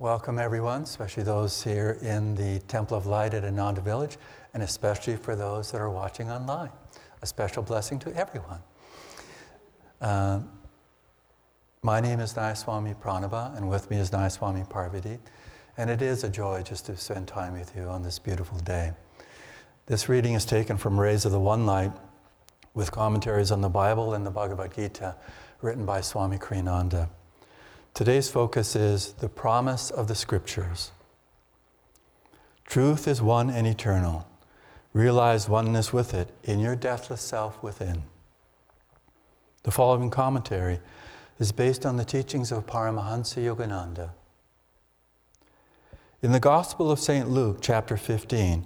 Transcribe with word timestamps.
Welcome, 0.00 0.38
everyone, 0.38 0.82
especially 0.82 1.24
those 1.24 1.60
here 1.60 1.98
in 2.02 2.36
the 2.36 2.60
Temple 2.68 2.96
of 2.96 3.06
Light 3.06 3.34
at 3.34 3.42
Ananda 3.42 3.80
Village, 3.80 4.16
and 4.54 4.62
especially 4.62 5.16
for 5.16 5.34
those 5.34 5.72
that 5.72 5.80
are 5.80 5.90
watching 5.90 6.30
online. 6.30 6.70
A 7.20 7.26
special 7.26 7.64
blessing 7.64 7.98
to 7.98 8.14
everyone. 8.14 8.60
Uh, 10.00 10.42
my 11.82 11.98
name 11.98 12.20
is 12.20 12.34
Nayaswami 12.34 12.94
Pranava, 13.02 13.56
and 13.56 13.68
with 13.68 13.90
me 13.90 13.96
is 13.96 14.12
Nayaswami 14.12 14.70
Parvati, 14.70 15.18
and 15.76 15.90
it 15.90 16.00
is 16.00 16.22
a 16.22 16.28
joy 16.28 16.62
just 16.62 16.86
to 16.86 16.96
spend 16.96 17.26
time 17.26 17.54
with 17.54 17.74
you 17.74 17.82
on 17.82 18.04
this 18.04 18.20
beautiful 18.20 18.60
day. 18.60 18.92
This 19.86 20.08
reading 20.08 20.34
is 20.34 20.44
taken 20.44 20.76
from 20.76 21.00
Rays 21.00 21.24
of 21.24 21.32
the 21.32 21.40
One 21.40 21.66
Light 21.66 21.90
with 22.72 22.92
commentaries 22.92 23.50
on 23.50 23.62
the 23.62 23.68
Bible 23.68 24.14
and 24.14 24.24
the 24.24 24.30
Bhagavad 24.30 24.76
Gita 24.76 25.16
written 25.60 25.84
by 25.84 26.02
Swami 26.02 26.38
Kriyananda. 26.38 27.08
Today's 27.98 28.30
focus 28.30 28.76
is 28.76 29.14
the 29.14 29.28
promise 29.28 29.90
of 29.90 30.06
the 30.06 30.14
scriptures. 30.14 30.92
Truth 32.64 33.08
is 33.08 33.20
one 33.20 33.50
and 33.50 33.66
eternal. 33.66 34.28
Realize 34.92 35.48
oneness 35.48 35.92
with 35.92 36.14
it 36.14 36.30
in 36.44 36.60
your 36.60 36.76
deathless 36.76 37.20
self 37.20 37.60
within. 37.60 38.04
The 39.64 39.72
following 39.72 40.10
commentary 40.10 40.78
is 41.40 41.50
based 41.50 41.84
on 41.84 41.96
the 41.96 42.04
teachings 42.04 42.52
of 42.52 42.66
Paramahansa 42.68 43.42
Yogananda. 43.42 44.10
In 46.22 46.30
the 46.30 46.38
Gospel 46.38 46.92
of 46.92 47.00
St. 47.00 47.28
Luke, 47.28 47.58
chapter 47.60 47.96
15, 47.96 48.64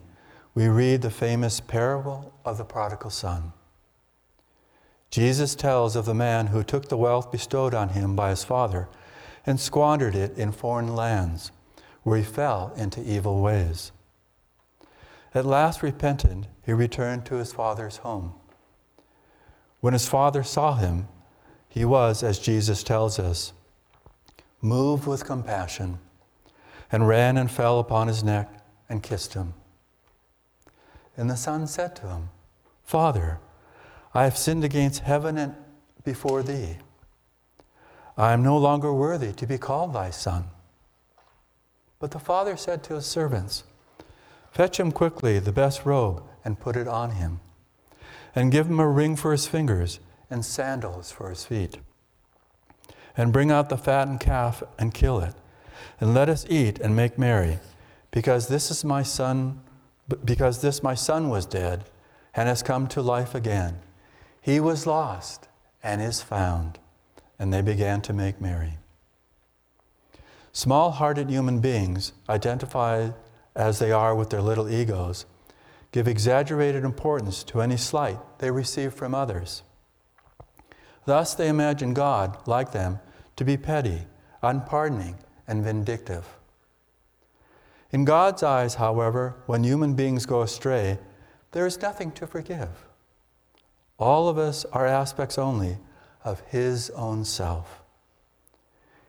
we 0.54 0.68
read 0.68 1.00
the 1.00 1.10
famous 1.10 1.58
parable 1.58 2.34
of 2.44 2.58
the 2.58 2.66
prodigal 2.66 3.08
son. 3.08 3.54
Jesus 5.10 5.54
tells 5.54 5.96
of 5.96 6.04
the 6.04 6.12
man 6.12 6.48
who 6.48 6.62
took 6.62 6.90
the 6.90 6.98
wealth 6.98 7.32
bestowed 7.32 7.72
on 7.72 7.90
him 7.90 8.14
by 8.14 8.28
his 8.28 8.44
father 8.44 8.90
and 9.46 9.58
squandered 9.58 10.14
it 10.14 10.36
in 10.38 10.52
foreign 10.52 10.94
lands, 10.94 11.50
where 12.02 12.18
he 12.18 12.24
fell 12.24 12.72
into 12.76 13.02
evil 13.02 13.40
ways. 13.40 13.92
At 15.34 15.46
last 15.46 15.82
repentant, 15.82 16.46
he 16.64 16.72
returned 16.72 17.24
to 17.26 17.36
his 17.36 17.52
father's 17.52 17.98
home. 17.98 18.34
When 19.80 19.94
his 19.94 20.08
father 20.08 20.42
saw 20.42 20.74
him, 20.74 21.08
he 21.68 21.84
was, 21.84 22.22
as 22.22 22.38
Jesus 22.38 22.82
tells 22.82 23.18
us, 23.18 23.52
moved 24.60 25.06
with 25.06 25.24
compassion 25.24 25.98
and 26.90 27.08
ran 27.08 27.36
and 27.36 27.50
fell 27.50 27.80
upon 27.80 28.08
his 28.08 28.22
neck 28.22 28.62
and 28.88 29.02
kissed 29.02 29.34
him. 29.34 29.54
And 31.16 31.30
the 31.30 31.36
son 31.36 31.66
said 31.66 31.96
to 31.96 32.08
him, 32.08 32.28
Father, 32.84 33.40
I 34.14 34.24
have 34.24 34.36
sinned 34.36 34.64
against 34.64 35.00
heaven 35.00 35.38
and 35.38 35.54
before 36.04 36.42
thee. 36.42 36.76
I 38.16 38.32
am 38.32 38.42
no 38.42 38.58
longer 38.58 38.92
worthy 38.92 39.32
to 39.32 39.46
be 39.46 39.58
called 39.58 39.94
thy 39.94 40.10
son. 40.10 40.44
But 41.98 42.10
the 42.10 42.18
father 42.18 42.56
said 42.56 42.82
to 42.84 42.94
his 42.94 43.06
servants, 43.06 43.64
Fetch 44.50 44.78
him 44.78 44.92
quickly 44.92 45.38
the 45.38 45.52
best 45.52 45.86
robe 45.86 46.22
and 46.44 46.60
put 46.60 46.76
it 46.76 46.86
on 46.86 47.12
him, 47.12 47.40
and 48.34 48.52
give 48.52 48.66
him 48.66 48.80
a 48.80 48.88
ring 48.88 49.16
for 49.16 49.32
his 49.32 49.46
fingers 49.46 49.98
and 50.28 50.44
sandals 50.44 51.10
for 51.10 51.30
his 51.30 51.44
feet. 51.44 51.78
And 53.16 53.32
bring 53.32 53.50
out 53.50 53.68
the 53.68 53.78
fattened 53.78 54.20
calf 54.20 54.62
and 54.78 54.92
kill 54.92 55.20
it, 55.20 55.34
and 56.00 56.12
let 56.12 56.28
us 56.28 56.44
eat 56.50 56.78
and 56.80 56.94
make 56.94 57.18
merry, 57.18 57.60
because 58.10 58.48
this 58.48 58.70
is 58.70 58.84
my 58.84 59.02
son, 59.02 59.62
because 60.24 60.60
this 60.60 60.82
my 60.82 60.94
son 60.94 61.30
was 61.30 61.46
dead 61.46 61.84
and 62.34 62.48
has 62.48 62.62
come 62.62 62.86
to 62.88 63.00
life 63.00 63.34
again. 63.34 63.78
He 64.40 64.60
was 64.60 64.86
lost 64.86 65.48
and 65.82 66.02
is 66.02 66.20
found 66.20 66.78
and 67.42 67.52
they 67.52 67.60
began 67.60 68.00
to 68.00 68.12
make 68.12 68.40
merry. 68.40 68.74
Small 70.52 70.92
hearted 70.92 71.28
human 71.28 71.58
beings, 71.58 72.12
identified 72.28 73.14
as 73.56 73.80
they 73.80 73.90
are 73.90 74.14
with 74.14 74.30
their 74.30 74.40
little 74.40 74.68
egos, 74.68 75.26
give 75.90 76.06
exaggerated 76.06 76.84
importance 76.84 77.42
to 77.42 77.60
any 77.60 77.76
slight 77.76 78.20
they 78.38 78.52
receive 78.52 78.94
from 78.94 79.12
others. 79.12 79.64
Thus, 81.04 81.34
they 81.34 81.48
imagine 81.48 81.94
God, 81.94 82.38
like 82.46 82.70
them, 82.70 83.00
to 83.34 83.44
be 83.44 83.56
petty, 83.56 84.02
unpardoning, 84.40 85.16
and 85.48 85.64
vindictive. 85.64 86.24
In 87.90 88.04
God's 88.04 88.44
eyes, 88.44 88.76
however, 88.76 89.34
when 89.46 89.64
human 89.64 89.94
beings 89.94 90.26
go 90.26 90.42
astray, 90.42 91.00
there 91.50 91.66
is 91.66 91.82
nothing 91.82 92.12
to 92.12 92.26
forgive. 92.28 92.86
All 93.98 94.28
of 94.28 94.38
us 94.38 94.64
are 94.66 94.86
aspects 94.86 95.38
only 95.38 95.78
of 96.24 96.40
his 96.48 96.90
own 96.90 97.24
self. 97.24 97.82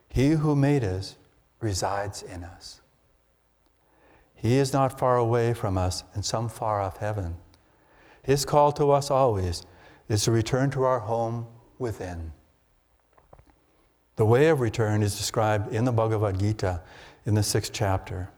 He 0.09 0.31
who 0.31 0.55
made 0.55 0.83
us 0.83 1.15
resides 1.59 2.21
in 2.21 2.43
us. 2.43 2.81
He 4.35 4.57
is 4.57 4.73
not 4.73 4.99
far 4.99 5.17
away 5.17 5.53
from 5.53 5.77
us 5.77 6.03
in 6.15 6.23
some 6.23 6.49
far 6.49 6.81
off 6.81 6.97
heaven. 6.97 7.37
His 8.21 8.45
call 8.45 8.71
to 8.73 8.91
us 8.91 9.09
always 9.09 9.65
is 10.09 10.23
to 10.23 10.31
return 10.31 10.69
to 10.71 10.83
our 10.83 10.99
home 10.99 11.47
within. 11.79 12.33
The 14.15 14.25
way 14.25 14.49
of 14.49 14.59
return 14.59 15.01
is 15.01 15.17
described 15.17 15.73
in 15.73 15.85
the 15.85 15.91
Bhagavad 15.91 16.39
Gita 16.39 16.81
in 17.25 17.35
the 17.35 17.43
sixth 17.43 17.71
chapter. 17.73 18.29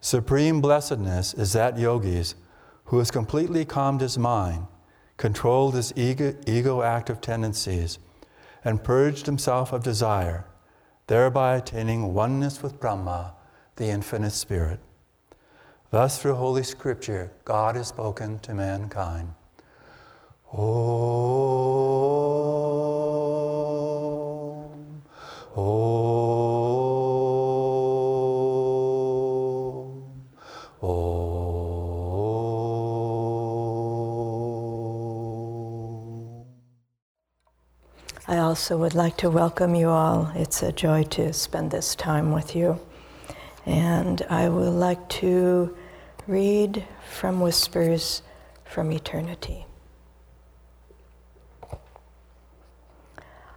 Supreme 0.00 0.60
blessedness 0.60 1.32
is 1.32 1.52
that 1.52 1.78
yogi's 1.78 2.34
who 2.86 2.98
has 2.98 3.10
completely 3.10 3.64
calmed 3.64 4.00
his 4.00 4.18
mind 4.18 4.66
controlled 5.16 5.74
his 5.74 5.92
ego, 5.96 6.34
ego 6.46 6.82
active 6.82 7.20
tendencies, 7.20 7.98
and 8.64 8.84
purged 8.84 9.26
himself 9.26 9.72
of 9.72 9.82
desire, 9.82 10.44
thereby 11.06 11.56
attaining 11.56 12.14
oneness 12.14 12.62
with 12.62 12.80
Brahma, 12.80 13.34
the 13.76 13.86
infinite 13.86 14.32
spirit. 14.32 14.80
Thus, 15.90 16.20
through 16.20 16.36
Holy 16.36 16.62
Scripture, 16.62 17.32
God 17.44 17.76
has 17.76 17.88
spoken 17.88 18.38
to 18.40 18.54
mankind. 18.54 19.34
Om, 20.52 20.62
Om, 25.54 26.21
also 38.52 38.76
would 38.76 38.94
like 38.94 39.16
to 39.16 39.30
welcome 39.30 39.74
you 39.74 39.88
all. 39.88 40.30
It's 40.34 40.62
a 40.62 40.72
joy 40.72 41.04
to 41.04 41.32
spend 41.32 41.70
this 41.70 41.94
time 41.94 42.32
with 42.32 42.54
you. 42.54 42.78
And 43.64 44.20
I 44.28 44.50
would 44.50 44.74
like 44.74 45.08
to 45.22 45.74
read 46.26 46.84
from 47.10 47.40
Whispers 47.40 48.20
from 48.66 48.92
Eternity. 48.92 49.64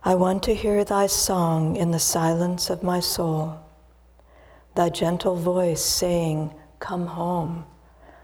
I 0.02 0.16
want 0.16 0.44
to 0.44 0.56
hear 0.56 0.86
thy 0.86 1.08
song 1.08 1.76
in 1.76 1.92
the 1.92 2.00
silence 2.00 2.70
of 2.70 2.82
my 2.82 3.02
soul, 3.02 3.60
thy 4.76 4.88
gentle 4.88 5.36
voice 5.36 5.84
saying, 5.84 6.54
Come 6.80 7.08
home, 7.08 7.66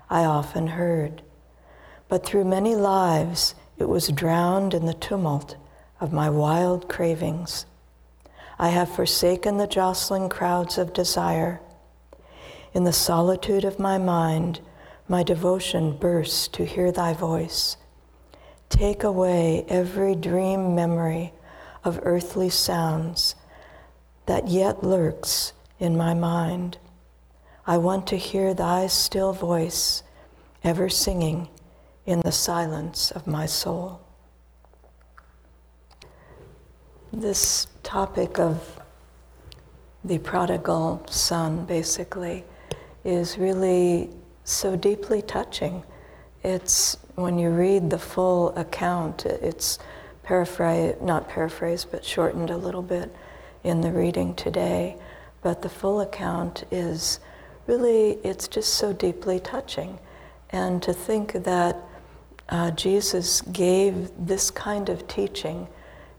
I 0.10 0.24
often 0.24 0.68
heard. 0.68 1.22
But 2.08 2.26
through 2.26 2.46
many 2.46 2.76
lives, 2.76 3.56
it 3.78 3.90
was 3.90 4.08
drowned 4.08 4.74
in 4.74 4.86
the 4.86 4.94
tumult 4.94 5.58
of 6.02 6.12
my 6.12 6.30
wild 6.30 6.90
cravings. 6.90 7.68
I 8.58 8.70
have 8.70 8.90
forsaken 8.90 9.58
the 9.58 9.68
jostling 9.68 10.28
crowds 10.28 10.78
of 10.78 10.94
desire. 10.94 11.62
In 12.74 12.84
the 12.84 12.92
solitude 12.92 13.64
of 13.64 13.80
my 13.80 13.98
mind, 13.98 14.60
my 15.08 15.24
devotion 15.24 15.96
bursts 15.96 16.48
to 16.50 16.66
hear 16.66 16.92
thy 16.92 17.14
voice. 17.14 17.78
Take 18.70 19.04
away 19.04 19.64
every 19.68 20.16
dream 20.16 20.74
memory 20.74 21.34
of 21.84 22.00
earthly 22.04 22.50
sounds 22.50 23.36
that 24.26 24.48
yet 24.48 24.84
lurks 24.84 25.54
in 25.80 25.96
my 25.98 26.14
mind. 26.14 26.78
I 27.68 27.78
want 27.78 28.08
to 28.08 28.18
hear 28.18 28.54
thy 28.54 28.88
still 28.88 29.34
voice, 29.34 30.02
ever 30.64 30.90
singing 30.90 31.50
in 32.06 32.22
the 32.22 32.32
silence 32.32 33.12
of 33.12 33.28
my 33.28 33.46
soul. 33.46 34.02
This 37.14 37.68
topic 37.84 38.40
of 38.40 38.80
the 40.06 40.18
prodigal 40.20 41.06
son, 41.10 41.66
basically, 41.66 42.46
is 43.04 43.38
really 43.38 44.10
so 44.46 44.78
deeply 44.78 45.22
touching. 45.22 45.84
It's 46.42 46.96
when 47.16 47.38
you 47.38 47.50
read 47.50 47.90
the 47.90 48.00
full 48.00 48.56
account, 48.56 49.26
it's 49.26 49.78
paraphrased, 50.24 51.02
not 51.02 51.28
paraphrased, 51.28 51.92
but 51.92 52.06
shortened 52.06 52.50
a 52.50 52.56
little 52.56 52.82
bit 52.82 53.14
in 53.66 53.82
the 53.82 53.92
reading 53.92 54.34
today. 54.34 54.96
But 55.42 55.64
the 55.64 55.70
full 55.70 56.00
account 56.00 56.64
is 56.72 57.20
really, 57.68 58.20
it's 58.24 58.48
just 58.48 58.76
so 58.76 58.94
deeply 58.94 59.42
touching. 59.42 60.00
And 60.52 60.82
to 60.82 60.94
think 60.94 61.44
that 61.44 61.76
uh, 62.48 62.72
Jesus 62.72 63.42
gave 63.42 64.12
this 64.18 64.50
kind 64.50 64.88
of 64.88 65.10
teaching 65.10 65.68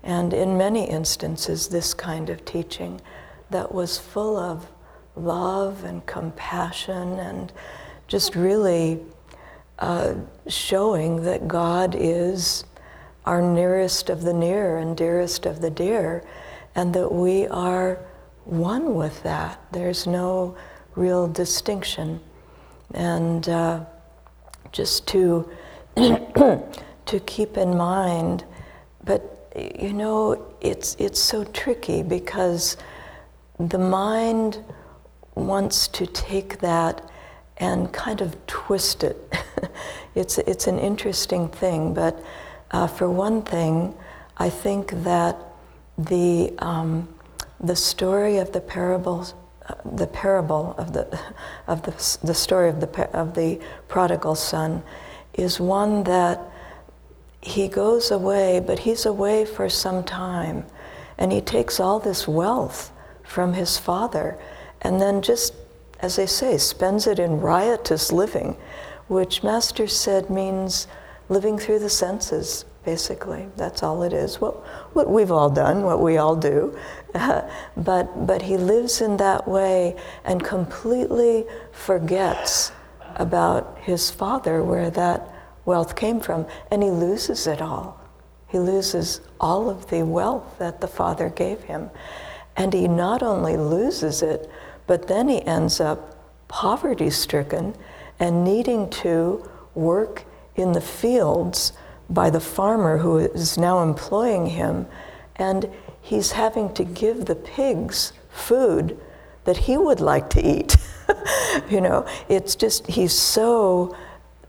and 0.03 0.33
in 0.33 0.59
many 0.59 0.89
instances, 0.89 1.69
this 1.69 1.95
kind 1.95 2.29
of 2.29 2.45
teaching 2.45 3.01
that 3.51 3.73
was 3.73 3.99
full 3.99 4.37
of 4.37 4.67
love 5.15 5.85
and 5.85 6.05
compassion 6.07 7.19
and 7.19 7.53
just 8.09 8.35
really 8.35 9.01
uh, 9.79 10.15
showing 10.49 11.23
that 11.23 11.47
God 11.47 11.95
is 11.97 12.65
our 13.25 13.41
nearest 13.41 14.11
of 14.11 14.23
the 14.23 14.33
near 14.33 14.79
and 14.79 14.97
dearest 14.97 15.47
of 15.47 15.61
the 15.61 15.71
dear, 15.71 16.25
and 16.75 16.93
that 16.95 17.13
we 17.13 17.47
are 17.49 17.99
one 18.45 18.95
with 18.95 19.23
that. 19.23 19.61
There's 19.71 20.07
no 20.07 20.57
real 20.97 21.29
distinction. 21.29 22.21
And 22.95 23.49
uh, 23.49 23.85
just 24.73 25.07
to, 25.09 25.49
to 25.97 27.21
keep 27.27 27.57
in 27.57 27.77
mind, 27.77 28.45
but 29.05 29.32
you 29.57 29.93
know, 29.93 30.55
it's, 30.61 30.97
it's 30.99 31.21
so 31.21 31.45
tricky 31.45 32.03
because 32.03 32.77
the 33.59 33.79
mind 33.79 34.63
wants 35.35 35.89
to 35.89 36.07
take 36.07 36.59
that 36.61 37.11
and 37.59 37.93
kind 37.93 38.21
of 38.21 38.47
twist 38.47 39.05
it. 39.05 39.17
it's, 40.15 40.39
it's 40.39 40.67
an 40.67 40.79
interesting 40.79 41.49
thing, 41.49 41.95
but 41.95 42.23
uh, 42.71 42.87
for 42.87 43.11
one 43.11 43.43
thing, 43.43 43.95
I 44.39 44.49
think 44.49 44.91
that 45.05 45.37
the, 45.99 46.53
um, 46.59 47.09
the 47.61 47.77
story 47.77 48.39
of 48.39 48.53
the 48.53 48.61
parables, 48.61 49.35
uh, 49.69 49.75
the 49.85 50.07
parable 50.07 50.75
of 50.79 50.93
the, 50.93 51.21
of 51.67 51.83
the, 51.83 51.91
the 52.27 52.35
story 52.35 52.69
of 52.71 52.81
the, 52.81 53.11
of 53.17 53.35
the 53.35 53.61
prodigal 53.89 54.35
son 54.35 54.83
is 55.35 55.61
one 55.61 56.05
that 56.05 56.52
he 57.43 57.69
goes 57.69 58.11
away, 58.11 58.61
but 58.65 58.81
he's 58.81 59.05
away 59.05 59.45
for 59.45 59.69
some 59.69 60.05
time. 60.05 60.65
And 61.19 61.33
he 61.33 61.41
takes 61.41 61.81
all 61.81 61.99
this 61.99 62.27
wealth 62.27 62.93
from 63.25 63.53
his 63.53 63.79
father 63.79 64.39
and 64.83 65.01
then 65.01 65.23
just, 65.23 65.55
as 66.01 66.17
they 66.17 66.27
say, 66.27 66.59
spends 66.59 67.07
it 67.07 67.19
in 67.19 67.41
riotous 67.41 68.13
living, 68.13 68.57
which 69.09 69.43
Master 69.43 69.87
said 69.87 70.29
means 70.29 70.87
living 71.29 71.57
through 71.57 71.79
the 71.79 71.89
senses, 71.89 72.65
basically. 72.85 73.47
That's 73.57 73.83
all 73.83 74.03
it 74.03 74.13
is. 74.13 74.41
What, 74.41 74.57
what 74.95 75.09
we've 75.09 75.31
all 75.31 75.49
done, 75.49 75.83
what 75.85 76.01
we 76.01 76.19
all 76.19 76.37
do. 76.37 76.77
But, 77.77 78.27
but 78.27 78.43
he 78.43 78.57
lives 78.57 79.01
in 79.01 79.19
that 79.19 79.47
way 79.47 79.97
and 80.25 80.43
completely 80.43 81.45
forgets 81.71 82.73
about 83.17 83.79
his 83.83 84.11
father, 84.11 84.63
where 84.63 84.91
that 84.91 85.32
wealth 85.65 85.97
came 85.97 86.21
from, 86.21 86.47
and 86.71 86.83
he 86.83 86.91
loses 86.91 87.47
it 87.47 87.61
all. 87.61 88.01
He 88.49 88.59
loses 88.59 89.21
all 89.41 89.71
of 89.71 89.89
the 89.89 90.03
wealth 90.03 90.59
that 90.59 90.81
the 90.81 90.89
father 90.89 91.31
gave 91.31 91.63
him. 91.63 91.91
And 92.57 92.73
he 92.73 92.87
not 92.87 93.23
only 93.23 93.57
loses 93.57 94.23
it, 94.23 94.51
but 94.87 95.09
then 95.09 95.29
he 95.29 95.43
ends 95.47 95.81
up 95.81 96.19
poverty 96.49 97.09
stricken 97.09 97.75
and 98.21 98.45
needing 98.45 98.91
to 98.91 99.49
work 99.75 100.25
in 100.55 100.73
the 100.73 100.81
fields 100.81 101.73
by 102.11 102.29
the 102.29 102.41
farmer 102.41 102.99
who 102.99 103.17
is 103.19 103.57
now 103.57 103.83
employing 103.83 104.47
him. 104.47 104.87
And 105.37 105.71
he's 106.03 106.33
having 106.33 106.75
to 106.75 106.85
give 106.85 107.25
the 107.25 107.35
pigs 107.35 108.13
food 108.31 109.01
that 109.45 109.57
he 109.57 109.77
would 109.77 110.01
like 110.01 110.29
to 110.31 110.47
eat. 110.47 110.77
you 111.71 111.81
know, 111.81 112.07
it's 112.29 112.55
just, 112.55 112.87
he's 112.87 113.15
so 113.15 113.97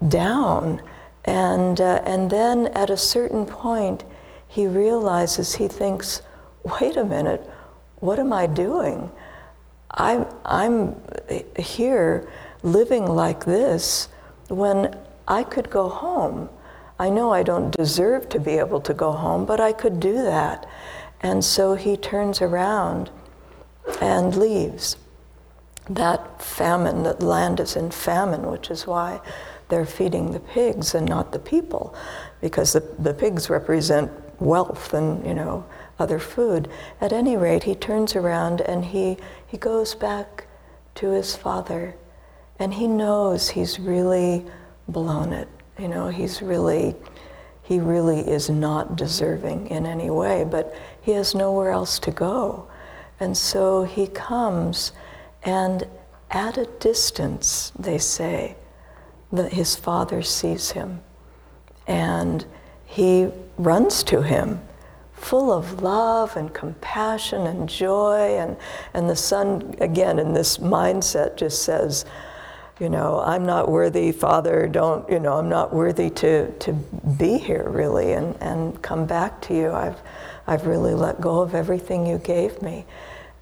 down. 0.08 0.82
And, 1.26 1.80
uh, 1.80 2.02
and 2.06 2.30
then 2.30 2.68
at 2.68 2.90
a 2.90 2.98
certain 2.98 3.46
point, 3.46 4.04
he 4.48 4.68
realizes, 4.68 5.56
he 5.56 5.68
thinks, 5.68 6.22
wait 6.64 6.98
a 6.98 7.04
minute, 7.04 7.50
what 7.98 8.20
am 8.20 8.34
I 8.34 8.48
doing? 8.48 9.10
I'm, 9.92 10.26
I'm 10.46 10.96
here 11.58 12.30
living 12.64 13.06
like 13.06 13.46
this 13.46 14.10
when 14.50 14.98
I 15.28 15.44
could 15.44 15.70
go 15.70 15.90
home. 15.90 16.50
I 17.00 17.10
know 17.10 17.32
I 17.32 17.44
don't 17.44 17.72
deserve 17.72 18.30
to 18.30 18.40
be 18.40 18.58
able 18.58 18.82
to 18.82 18.94
go 18.94 19.12
home, 19.12 19.46
but 19.46 19.60
I 19.60 19.72
could 19.72 20.00
do 20.00 20.14
that. 20.16 20.68
And 21.22 21.44
so 21.44 21.76
he 21.76 21.96
turns 21.96 22.42
around 22.42 23.10
and 24.02 24.36
leaves. 24.36 24.98
That 25.90 26.42
famine, 26.42 27.04
that 27.04 27.22
land 27.22 27.60
is 27.60 27.76
in 27.76 27.92
famine, 27.92 28.50
which 28.50 28.70
is 28.70 28.88
why 28.88 29.22
they're 29.70 29.86
feeding 29.86 30.32
the 30.32 30.40
pigs 30.40 30.96
and 30.96 31.08
not 31.08 31.32
the 31.32 31.40
people, 31.40 31.96
because 32.42 32.74
the, 32.74 32.82
the 33.00 33.14
pigs 33.14 33.50
represent 33.50 34.12
wealth 34.40 34.94
and, 34.94 35.26
you 35.26 35.34
know, 35.34 35.66
other 36.00 36.20
food. 36.20 36.70
At 37.00 37.14
any 37.14 37.38
rate, 37.38 37.64
he 37.64 37.76
turns 37.76 38.16
around 38.16 38.62
and 38.62 38.84
he, 38.86 39.18
he 39.48 39.58
goes 39.58 39.96
back 39.96 40.48
to 40.96 41.12
his 41.12 41.36
father 41.36 41.96
and 42.60 42.74
he 42.74 42.88
knows 42.88 43.50
he's 43.50 43.80
really 43.80 44.46
blown 44.88 45.34
it. 45.34 45.48
You 45.80 45.88
know, 45.88 46.10
he's 46.10 46.42
really, 46.42 46.96
he 47.64 47.80
really 47.80 48.20
is 48.20 48.50
not 48.50 48.96
deserving 48.96 49.68
in 49.68 49.86
any 49.86 50.10
way, 50.10 50.44
but 50.44 50.76
he 51.02 51.12
has 51.12 51.34
nowhere 51.34 51.72
else 51.72 52.00
to 52.00 52.12
go. 52.12 52.68
And 53.20 53.36
so 53.38 53.84
he 53.84 54.08
comes 54.08 54.92
and 55.44 55.88
at 56.32 56.58
a 56.58 56.66
distance, 56.80 57.72
they 57.78 57.98
say, 57.98 58.56
that 59.34 59.52
his 59.52 59.76
father 59.76 60.22
sees 60.22 60.72
him 60.72 61.02
and 61.88 62.46
he 62.86 63.28
runs 63.58 64.04
to 64.04 64.22
him 64.22 64.62
full 65.14 65.52
of 65.52 65.82
love 65.82 66.36
and 66.36 66.54
compassion 66.54 67.48
and 67.48 67.68
joy. 67.68 68.38
And, 68.38 68.56
and 68.94 69.10
the 69.10 69.16
son, 69.16 69.76
again, 69.80 70.20
in 70.20 70.34
this 70.34 70.58
mindset, 70.58 71.36
just 71.36 71.64
says, 71.64 72.06
you 72.80 72.90
know, 72.90 73.22
I'm 73.26 73.46
not 73.46 73.70
worthy, 73.70 74.12
Father, 74.12 74.68
don't, 74.68 75.10
you 75.10 75.20
know, 75.20 75.38
I'm 75.38 75.50
not 75.50 75.74
worthy 75.74 76.10
to, 76.12 76.52
to 76.52 76.74
be 77.18 77.38
here 77.38 77.70
really 77.70 78.14
and, 78.14 78.36
and 78.42 78.82
come 78.82 79.06
back 79.06 79.42
to 79.44 79.56
you. 79.56 79.72
I've, 79.72 80.00
I've 80.48 80.66
really 80.66 80.94
let 80.94 81.22
go 81.22 81.40
of 81.40 81.56
everything 81.56 82.06
you 82.06 82.18
gave 82.18 82.62
me. 82.62 82.86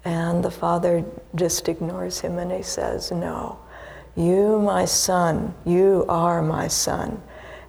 And 0.04 0.44
the 0.44 0.50
Father 0.50 1.04
just 1.34 1.68
ignores 1.68 2.20
him 2.20 2.38
and 2.38 2.52
he 2.52 2.62
says, 2.62 3.10
No, 3.10 3.58
you, 4.16 4.58
my 4.58 4.84
son, 4.84 5.54
you 5.64 6.04
are 6.08 6.42
my 6.42 6.68
son, 6.68 7.22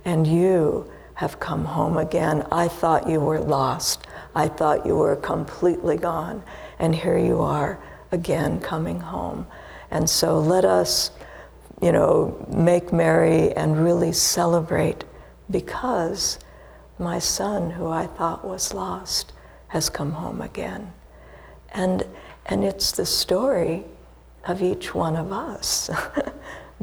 and 0.04 0.28
you 0.28 0.92
have 1.16 1.40
come 1.40 1.64
home 1.64 1.98
again. 1.98 2.46
I 2.52 2.68
thought 2.68 3.08
you 3.10 3.20
were 3.20 3.40
lost. 3.40 4.06
I 4.36 4.48
thought 4.48 4.86
you 4.86 4.96
were 4.96 5.16
completely 5.16 5.96
gone. 5.96 6.44
And 6.80 6.94
here 6.94 7.18
you 7.18 7.40
are 7.42 7.80
again 8.12 8.60
coming 8.60 9.00
home. 9.00 9.48
And 9.92 10.10
so 10.10 10.40
let 10.40 10.66
us, 10.66 11.12
you 11.82 11.92
know, 11.92 12.46
make 12.50 12.92
merry 12.92 13.52
and 13.54 13.84
really 13.84 14.12
celebrate 14.12 15.04
because 15.50 16.40
my 17.00 17.20
son, 17.20 17.70
who 17.72 17.88
I 17.88 18.08
thought 18.08 18.46
was 18.46 18.74
lost, 18.74 19.34
has 19.68 19.90
come 19.90 20.12
home 20.12 20.42
again. 20.42 20.92
And, 21.74 22.06
and 22.46 22.64
it's 22.64 22.92
the 22.92 23.06
story 23.06 23.86
of 24.46 24.62
each 24.62 24.94
one 24.94 25.16
of 25.16 25.32
us 25.32 25.90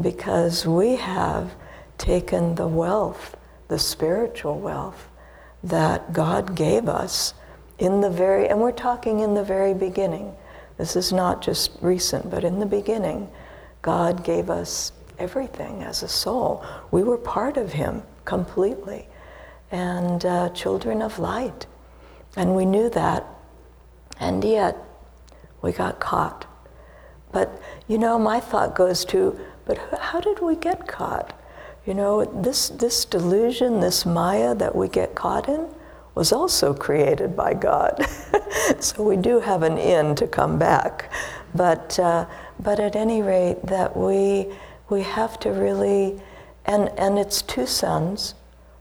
because 0.00 0.66
we 0.66 0.97
have 0.97 1.54
taken 1.99 2.54
the 2.54 2.68
wealth 2.68 3.37
the 3.70 3.78
spiritual 3.78 4.59
wealth 4.59 5.09
that 5.62 6.12
God 6.12 6.56
gave 6.56 6.88
us 6.88 7.32
in 7.78 8.00
the 8.00 8.11
very, 8.11 8.49
and 8.49 8.61
we're 8.61 8.73
talking 8.73 9.20
in 9.20 9.32
the 9.32 9.44
very 9.44 9.73
beginning. 9.73 10.35
This 10.76 10.97
is 10.97 11.12
not 11.12 11.40
just 11.40 11.70
recent, 11.80 12.28
but 12.30 12.42
in 12.42 12.59
the 12.59 12.66
beginning, 12.66 13.30
God 13.80 14.25
gave 14.25 14.50
us 14.50 14.92
everything 15.18 15.85
as 15.85 16.02
a 16.02 16.09
soul. 16.09 16.64
We 16.90 17.04
were 17.04 17.16
part 17.16 17.56
of 17.56 17.73
Him 17.73 18.02
completely, 18.25 19.06
and 19.70 20.25
uh, 20.25 20.49
children 20.50 21.00
of 21.00 21.18
light. 21.20 21.66
And 22.37 22.56
we 22.56 22.64
knew 22.64 22.90
that, 22.90 23.25
and 24.18 24.42
yet 24.42 24.76
we 25.62 25.70
got 25.70 26.00
caught. 26.00 26.44
But 27.30 27.62
you 27.87 27.99
know, 27.99 28.18
my 28.18 28.40
thought 28.40 28.75
goes 28.75 29.04
to, 29.06 29.38
but 29.91 30.00
how 30.00 30.21
did 30.21 30.41
we 30.41 30.57
get 30.57 30.87
caught? 30.87 31.39
You 31.87 31.95
know, 31.95 32.25
this, 32.25 32.69
this 32.69 33.05
delusion, 33.05 33.81
this 33.81 34.05
Maya 34.07 34.55
that 34.55 34.75
we 34.75 34.89
get 34.89 35.15
caught 35.15 35.49
in, 35.49 35.69
was 36.15 36.33
also 36.33 36.75
created 36.75 37.37
by 37.37 37.55
God. 37.55 38.05
so 38.81 39.03
we 39.03 39.17
do 39.17 39.41
have 39.41 39.62
an 39.62 39.79
in 39.79 40.15
to 40.17 40.27
come 40.27 40.59
back. 40.59 41.12
But, 41.55 41.99
uh, 41.99 42.27
but 42.59 42.79
at 42.79 42.97
any 42.97 43.23
rate, 43.23 43.65
that 43.65 43.97
we, 43.97 44.49
we 44.89 45.03
have 45.03 45.39
to 45.41 45.50
really, 45.50 46.21
and, 46.67 46.91
and 46.99 47.19
it's 47.19 47.43
two 47.43 47.67
sons, 47.67 48.35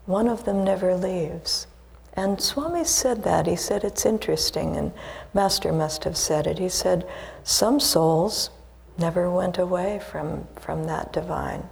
one 0.05 0.27
of 0.27 0.45
them 0.45 0.63
never 0.63 0.95
leaves. 0.95 1.67
And 2.13 2.41
Swami 2.41 2.83
said 2.83 3.23
that. 3.23 3.47
He 3.47 3.55
said 3.55 3.83
it's 3.83 4.05
interesting, 4.05 4.75
and 4.75 4.91
Master 5.33 5.71
must 5.71 6.03
have 6.03 6.17
said 6.17 6.47
it. 6.47 6.59
He 6.59 6.67
said, 6.67 7.07
Some 7.43 7.79
souls 7.79 8.49
never 8.99 9.31
went 9.31 9.57
away 9.57 9.99
from, 9.99 10.47
from 10.59 10.85
that 10.85 11.13
divine 11.13 11.67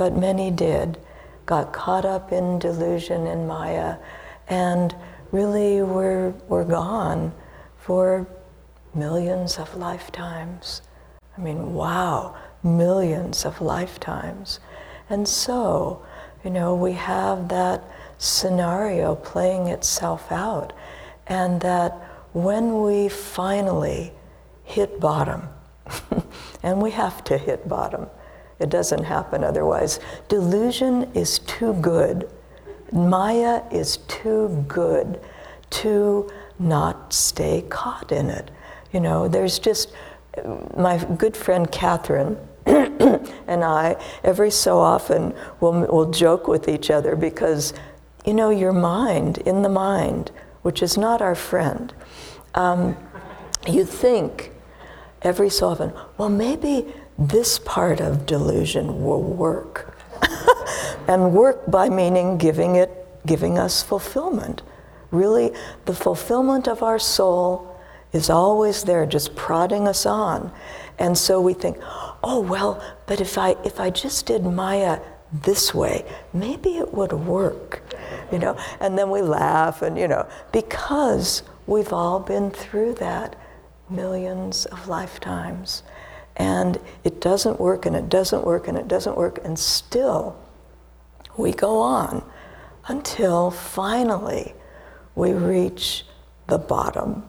but 0.00 0.16
many 0.16 0.50
did, 0.50 0.98
got 1.44 1.74
caught 1.74 2.06
up 2.06 2.32
in 2.32 2.58
delusion 2.58 3.26
and 3.26 3.46
Maya, 3.46 3.96
and 4.48 4.94
really 5.30 5.82
were, 5.82 6.30
were 6.48 6.64
gone 6.64 7.32
for 7.78 8.26
millions 8.94 9.58
of 9.58 9.76
lifetimes. 9.76 10.80
I 11.36 11.40
mean, 11.42 11.74
wow, 11.74 12.34
millions 12.62 13.44
of 13.44 13.60
lifetimes. 13.60 14.58
And 15.10 15.28
so, 15.28 16.02
you 16.44 16.50
know, 16.50 16.74
we 16.74 16.92
have 16.92 17.48
that 17.48 17.84
scenario 18.16 19.14
playing 19.16 19.68
itself 19.68 20.32
out, 20.32 20.72
and 21.26 21.60
that 21.60 21.92
when 22.32 22.80
we 22.82 23.10
finally 23.10 24.12
hit 24.64 24.98
bottom, 24.98 25.46
and 26.62 26.80
we 26.80 26.90
have 26.90 27.24
to 27.24 27.38
hit 27.38 27.68
bottom, 27.68 28.08
it 28.58 28.68
doesn't 28.68 29.04
happen 29.04 29.42
otherwise. 29.42 30.00
Delusion 30.28 31.10
is 31.14 31.38
too 31.40 31.72
good. 31.74 32.28
Maya 32.92 33.62
is 33.70 33.98
too 34.08 34.64
good 34.68 35.20
to 35.70 36.30
not 36.58 37.12
stay 37.12 37.62
caught 37.68 38.12
in 38.12 38.28
it. 38.28 38.50
You 38.92 39.00
know, 39.00 39.28
there's 39.28 39.58
just 39.58 39.92
my 40.76 41.02
good 41.16 41.36
friend 41.36 41.70
Catherine 41.70 42.36
and 42.66 43.64
I, 43.64 43.96
every 44.22 44.50
so 44.50 44.78
often, 44.78 45.34
will 45.60 45.86
will 45.86 46.10
joke 46.10 46.46
with 46.46 46.68
each 46.68 46.90
other 46.90 47.16
because, 47.16 47.72
you 48.24 48.34
know, 48.34 48.50
your 48.50 48.72
mind, 48.72 49.38
in 49.38 49.62
the 49.62 49.68
mind, 49.68 50.30
which 50.62 50.82
is 50.82 50.98
not 50.98 51.22
our 51.22 51.34
friend, 51.34 51.92
um, 52.54 52.96
you 53.66 53.84
think 53.84 54.52
every 55.22 55.50
so 55.50 55.68
often, 55.68 55.92
well, 56.18 56.28
maybe 56.28 56.86
this 57.18 57.58
part 57.58 58.00
of 58.00 58.26
delusion 58.26 59.04
will 59.04 59.22
work. 59.22 59.96
and 61.08 61.32
work 61.32 61.70
by 61.70 61.88
meaning 61.88 62.38
giving 62.38 62.76
it, 62.76 62.90
giving 63.26 63.58
us 63.58 63.82
fulfillment. 63.82 64.62
Really, 65.10 65.52
the 65.84 65.94
fulfillment 65.94 66.68
of 66.68 66.82
our 66.82 66.98
soul 66.98 67.80
is 68.12 68.30
always 68.30 68.84
there, 68.84 69.06
just 69.06 69.34
prodding 69.34 69.86
us 69.86 70.06
on. 70.06 70.52
And 70.98 71.16
so 71.16 71.40
we 71.40 71.54
think, 71.54 71.78
oh 72.22 72.40
well, 72.40 72.82
but 73.06 73.20
if 73.20 73.38
I 73.38 73.56
if 73.64 73.80
I 73.80 73.90
just 73.90 74.26
did 74.26 74.44
Maya 74.44 75.00
this 75.32 75.74
way, 75.74 76.04
maybe 76.32 76.76
it 76.76 76.92
would 76.92 77.12
work. 77.12 77.82
You 78.32 78.38
know, 78.38 78.56
and 78.80 78.96
then 78.98 79.10
we 79.10 79.22
laugh 79.22 79.82
and 79.82 79.98
you 79.98 80.08
know, 80.08 80.28
because 80.52 81.42
we've 81.66 81.92
all 81.92 82.20
been 82.20 82.50
through 82.50 82.94
that 82.94 83.36
millions 83.90 84.66
of 84.66 84.88
lifetimes. 84.88 85.82
And 86.36 86.78
it 87.04 87.20
doesn't 87.20 87.60
work 87.60 87.86
and 87.86 87.94
it 87.94 88.08
doesn't 88.08 88.44
work 88.44 88.68
and 88.68 88.78
it 88.78 88.88
doesn't 88.88 89.16
work, 89.16 89.40
and 89.44 89.58
still 89.58 90.36
we 91.36 91.52
go 91.52 91.78
on 91.80 92.24
until 92.86 93.50
finally 93.50 94.54
we 95.14 95.32
reach 95.32 96.04
the 96.46 96.58
bottom. 96.58 97.24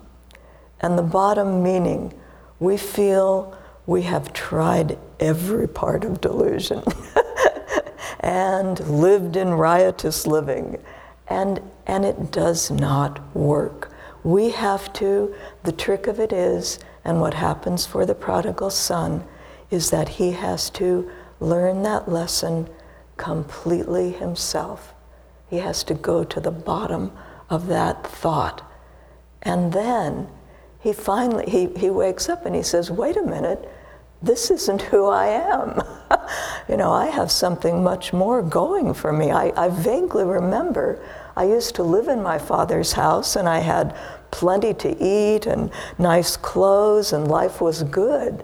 And 0.79 0.97
the 0.97 1.03
bottom 1.03 1.61
meaning 1.61 2.13
we 2.59 2.77
feel 2.77 3.57
we 3.85 4.03
have 4.03 4.33
tried 4.33 4.97
every 5.19 5.67
part 5.67 6.03
of 6.03 6.21
delusion 6.21 6.83
and 8.19 8.79
lived 8.87 9.35
in 9.35 9.49
riotous 9.53 10.25
living, 10.27 10.81
and, 11.27 11.61
and 11.87 12.05
it 12.05 12.31
does 12.31 12.71
not 12.71 13.35
work. 13.35 13.90
We 14.23 14.51
have 14.51 14.93
to, 14.93 15.33
the 15.63 15.71
trick 15.71 16.07
of 16.07 16.19
it 16.19 16.31
is, 16.31 16.79
and 17.03 17.19
what 17.19 17.33
happens 17.33 17.85
for 17.85 18.05
the 18.05 18.15
prodigal 18.15 18.69
son, 18.69 19.23
is 19.69 19.89
that 19.89 20.09
he 20.09 20.31
has 20.31 20.69
to 20.71 21.09
learn 21.39 21.83
that 21.83 22.09
lesson 22.09 22.69
completely 23.17 24.11
himself. 24.11 24.93
He 25.49 25.57
has 25.57 25.83
to 25.85 25.93
go 25.93 26.23
to 26.23 26.39
the 26.39 26.51
bottom 26.51 27.11
of 27.49 27.67
that 27.67 28.05
thought. 28.05 28.69
And 29.41 29.73
then 29.73 30.27
he 30.79 30.93
finally 30.93 31.49
he, 31.49 31.67
he 31.77 31.89
wakes 31.89 32.29
up 32.29 32.45
and 32.45 32.55
he 32.55 32.63
says, 32.63 32.91
wait 32.91 33.17
a 33.17 33.23
minute, 33.23 33.69
this 34.21 34.51
isn't 34.51 34.83
who 34.83 35.07
I 35.07 35.27
am. 35.27 35.81
you 36.69 36.77
know, 36.77 36.91
I 36.91 37.07
have 37.07 37.31
something 37.31 37.83
much 37.83 38.13
more 38.13 38.41
going 38.41 38.93
for 38.93 39.11
me. 39.11 39.31
I, 39.31 39.51
I 39.57 39.69
vaguely 39.69 40.23
remember 40.23 41.03
I 41.35 41.45
used 41.45 41.75
to 41.75 41.83
live 41.83 42.07
in 42.07 42.21
my 42.21 42.37
father's 42.37 42.93
house 42.93 43.35
and 43.35 43.47
I 43.47 43.59
had 43.59 43.95
plenty 44.31 44.73
to 44.75 45.03
eat 45.03 45.45
and 45.45 45.71
nice 45.97 46.37
clothes 46.37 47.13
and 47.13 47.27
life 47.27 47.61
was 47.61 47.83
good. 47.83 48.43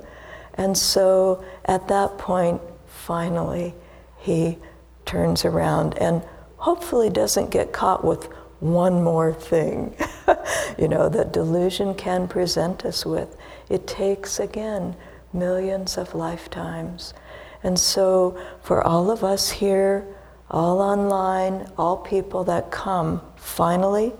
And 0.56 0.78
so 0.78 1.44
at 1.66 1.88
that 1.88 2.18
point, 2.18 2.62
finally, 2.88 3.74
he 4.18 4.58
turns 5.06 5.46
around 5.46 5.98
and 5.98 6.24
hopefully 6.58 7.10
doesn't 7.10 7.52
get 7.52 7.72
caught 7.72 8.04
with 8.04 8.28
one 8.60 9.04
more 9.04 9.34
thing, 9.34 9.96
you 10.80 10.88
know, 10.88 11.10
that 11.10 11.32
delusion 11.32 11.94
can 11.94 12.28
present 12.28 12.86
us 12.86 13.06
with. 13.06 13.38
It 13.70 13.86
takes, 13.86 14.40
again, 14.40 14.96
millions 15.32 15.98
of 15.98 16.16
lifetimes. 16.16 17.14
And 17.62 17.80
so, 17.80 18.40
for 18.64 18.84
all 18.84 19.12
of 19.12 19.24
us 19.24 19.52
here, 19.52 20.08
all 20.50 20.80
online, 20.80 21.70
all 21.78 21.98
people 21.98 22.44
that 22.46 22.72
come 22.72 23.22
finally 23.36 24.14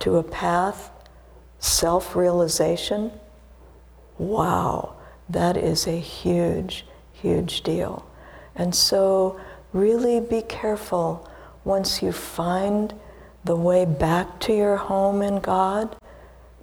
to 0.00 0.16
a 0.16 0.22
path, 0.22 0.90
self 1.58 2.16
realization, 2.16 3.12
wow, 4.18 4.94
that 5.28 5.56
is 5.56 5.86
a 5.86 5.98
huge, 5.98 6.84
huge 7.12 7.62
deal. 7.62 8.04
And 8.54 8.74
so, 8.74 9.40
really 9.72 10.20
be 10.20 10.42
careful 10.42 11.28
once 11.64 12.02
you 12.02 12.12
find 12.12 12.94
the 13.44 13.56
way 13.56 13.84
back 13.84 14.40
to 14.40 14.52
your 14.54 14.76
home 14.76 15.22
in 15.22 15.38
God, 15.38 15.96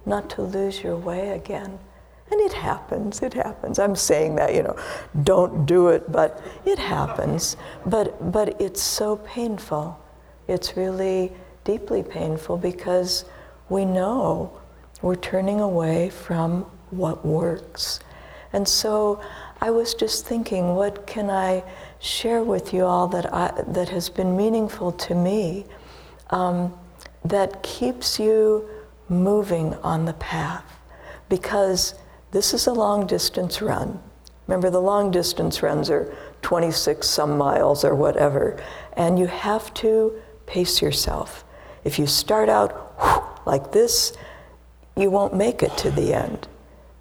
not 0.04 0.28
to 0.30 0.42
lose 0.42 0.82
your 0.82 0.96
way 0.96 1.30
again 1.30 1.78
and 2.30 2.40
it 2.40 2.52
happens, 2.52 3.22
it 3.22 3.34
happens. 3.34 3.78
I'm 3.78 3.94
saying 3.94 4.34
that, 4.36 4.54
you 4.54 4.62
know, 4.62 4.76
don't 5.22 5.64
do 5.64 5.88
it, 5.88 6.10
but 6.10 6.42
it 6.64 6.78
happens. 6.78 7.56
But, 7.84 8.32
but 8.32 8.60
it's 8.60 8.82
so 8.82 9.16
painful. 9.18 9.98
It's 10.48 10.76
really 10.76 11.32
deeply 11.64 12.02
painful 12.02 12.56
because 12.58 13.24
we 13.68 13.84
know 13.84 14.60
we're 15.02 15.16
turning 15.16 15.60
away 15.60 16.10
from 16.10 16.62
what 16.90 17.24
works. 17.24 18.00
And 18.52 18.66
so 18.66 19.20
I 19.60 19.70
was 19.70 19.94
just 19.94 20.26
thinking, 20.26 20.74
what 20.74 21.06
can 21.06 21.30
I 21.30 21.62
share 22.00 22.42
with 22.42 22.72
you 22.72 22.84
all 22.84 23.06
that, 23.08 23.32
I, 23.32 23.52
that 23.68 23.88
has 23.90 24.08
been 24.08 24.36
meaningful 24.36 24.92
to 24.92 25.14
me 25.14 25.66
um, 26.30 26.74
that 27.24 27.62
keeps 27.62 28.18
you 28.18 28.68
moving 29.08 29.74
on 29.74 30.04
the 30.04 30.12
path? 30.14 30.64
Because 31.28 31.94
this 32.30 32.52
is 32.52 32.66
a 32.66 32.72
long 32.72 33.06
distance 33.06 33.62
run. 33.62 34.00
Remember, 34.46 34.70
the 34.70 34.80
long 34.80 35.10
distance 35.10 35.62
runs 35.62 35.90
are 35.90 36.14
26 36.42 37.06
some 37.06 37.36
miles 37.36 37.84
or 37.84 37.94
whatever, 37.94 38.62
and 38.96 39.18
you 39.18 39.26
have 39.26 39.74
to 39.74 40.14
pace 40.46 40.80
yourself. 40.80 41.44
If 41.84 41.98
you 41.98 42.06
start 42.06 42.48
out 42.48 43.40
like 43.46 43.72
this, 43.72 44.12
you 44.96 45.10
won't 45.10 45.34
make 45.34 45.62
it 45.62 45.76
to 45.78 45.90
the 45.90 46.14
end. 46.14 46.46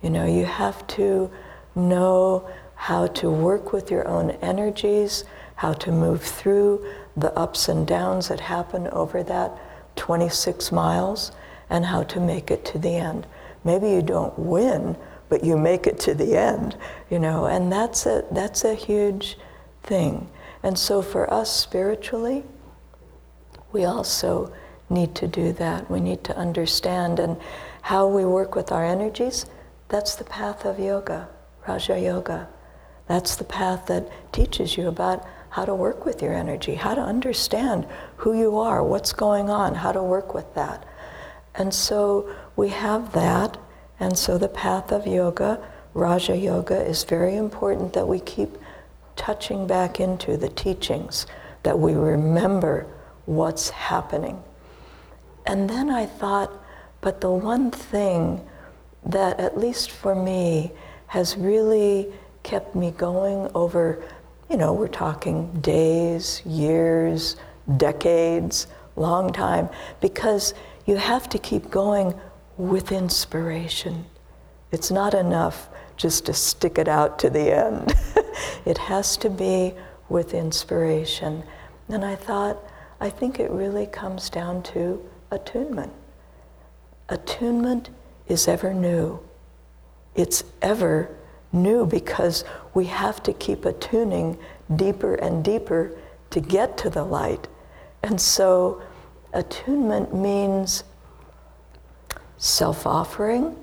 You 0.01 0.09
know, 0.09 0.25
you 0.25 0.45
have 0.45 0.85
to 0.87 1.31
know 1.75 2.49
how 2.75 3.07
to 3.07 3.29
work 3.29 3.73
with 3.73 3.89
your 3.89 4.07
own 4.07 4.31
energies, 4.41 5.23
how 5.55 5.73
to 5.73 5.91
move 5.91 6.21
through 6.21 6.85
the 7.15 7.33
ups 7.37 7.69
and 7.69 7.87
downs 7.87 8.27
that 8.27 8.39
happen 8.39 8.87
over 8.87 9.23
that 9.23 9.51
26 9.95 10.71
miles, 10.71 11.31
and 11.69 11.85
how 11.85 12.03
to 12.03 12.19
make 12.19 12.51
it 12.51 12.65
to 12.65 12.77
the 12.77 12.95
end. 12.95 13.25
Maybe 13.63 13.89
you 13.89 14.01
don't 14.01 14.37
win 14.37 14.95
but 15.29 15.43
you 15.43 15.57
make 15.57 15.87
it 15.87 15.99
to 16.01 16.13
the 16.13 16.37
end, 16.37 16.77
you 17.09 17.19
know, 17.19 17.45
and 17.45 17.71
that's 17.71 18.05
a, 18.05 18.23
that's 18.31 18.63
a 18.63 18.75
huge 18.75 19.37
thing. 19.83 20.29
And 20.63 20.77
so 20.77 21.01
for 21.01 21.31
us 21.31 21.51
spiritually, 21.51 22.43
we 23.71 23.85
also 23.85 24.53
need 24.89 25.15
to 25.15 25.27
do 25.27 25.51
that. 25.53 25.89
We 25.89 25.99
need 25.99 26.23
to 26.25 26.37
understand 26.37 27.19
and 27.19 27.37
how 27.81 28.07
we 28.07 28.25
work 28.25 28.55
with 28.55 28.71
our 28.71 28.85
energies. 28.85 29.45
That's 29.89 30.15
the 30.15 30.23
path 30.23 30.65
of 30.65 30.79
yoga, 30.79 31.29
Raja 31.67 31.99
Yoga. 31.99 32.47
That's 33.07 33.35
the 33.35 33.43
path 33.43 33.85
that 33.87 34.09
teaches 34.31 34.77
you 34.77 34.87
about 34.87 35.25
how 35.49 35.65
to 35.65 35.75
work 35.75 36.05
with 36.05 36.21
your 36.21 36.33
energy, 36.33 36.75
how 36.75 36.95
to 36.95 37.01
understand 37.01 37.87
who 38.17 38.37
you 38.37 38.57
are, 38.57 38.83
what's 38.83 39.13
going 39.13 39.49
on, 39.49 39.75
how 39.75 39.91
to 39.91 40.03
work 40.03 40.33
with 40.33 40.53
that. 40.55 40.85
And 41.53 41.73
so 41.73 42.29
we 42.55 42.69
have 42.69 43.13
that, 43.13 43.57
and 43.99 44.17
so 44.17 44.37
the 44.37 44.49
path 44.49 44.91
of 44.91 45.07
yoga, 45.07 45.59
Raja 45.93 46.35
Yoga, 46.35 46.85
is 46.85 47.03
very 47.03 47.35
important 47.35 47.93
that 47.93 48.07
we 48.07 48.19
keep 48.19 48.57
touching 49.15 49.65
back 49.65 49.99
into 49.99 50.35
the 50.35 50.49
teachings, 50.49 51.25
that 51.63 51.79
we 51.79 51.93
remember 51.93 52.85
what's 53.25 53.69
happening. 53.69 54.43
And 55.45 55.69
then 55.69 55.89
I 55.89 56.05
thought, 56.05 56.51
but 57.01 57.21
the 57.21 57.31
one 57.31 57.71
thing 57.71 58.45
that, 59.05 59.39
at 59.39 59.57
least 59.57 59.91
for 59.91 60.15
me, 60.15 60.71
has 61.07 61.37
really 61.37 62.07
kept 62.43 62.75
me 62.75 62.91
going 62.91 63.49
over, 63.55 64.03
you 64.49 64.57
know, 64.57 64.73
we're 64.73 64.87
talking 64.87 65.51
days, 65.61 66.41
years, 66.45 67.37
decades, 67.77 68.67
long 68.95 69.31
time, 69.31 69.69
because 70.01 70.53
you 70.85 70.95
have 70.97 71.29
to 71.29 71.39
keep 71.39 71.69
going 71.69 72.13
with 72.57 72.91
inspiration. 72.91 74.05
It's 74.71 74.91
not 74.91 75.13
enough 75.13 75.69
just 75.97 76.25
to 76.25 76.33
stick 76.33 76.77
it 76.77 76.87
out 76.87 77.19
to 77.19 77.29
the 77.29 77.55
end. 77.55 77.93
it 78.65 78.77
has 78.77 79.17
to 79.17 79.29
be 79.29 79.73
with 80.09 80.33
inspiration. 80.33 81.43
And 81.89 82.03
I 82.03 82.15
thought, 82.15 82.57
I 82.99 83.09
think 83.09 83.39
it 83.39 83.51
really 83.51 83.87
comes 83.87 84.29
down 84.29 84.63
to 84.63 85.03
attunement. 85.31 85.93
Attunement 87.09 87.89
is 88.27 88.47
ever 88.47 88.73
new. 88.73 89.19
It's 90.15 90.43
ever 90.61 91.15
new 91.51 91.85
because 91.85 92.43
we 92.73 92.85
have 92.85 93.21
to 93.23 93.33
keep 93.33 93.65
attuning 93.65 94.37
deeper 94.75 95.15
and 95.15 95.43
deeper 95.43 95.97
to 96.31 96.39
get 96.39 96.77
to 96.79 96.89
the 96.89 97.03
light. 97.03 97.47
And 98.03 98.19
so, 98.19 98.81
attunement 99.33 100.13
means 100.13 100.83
self 102.37 102.85
offering 102.85 103.55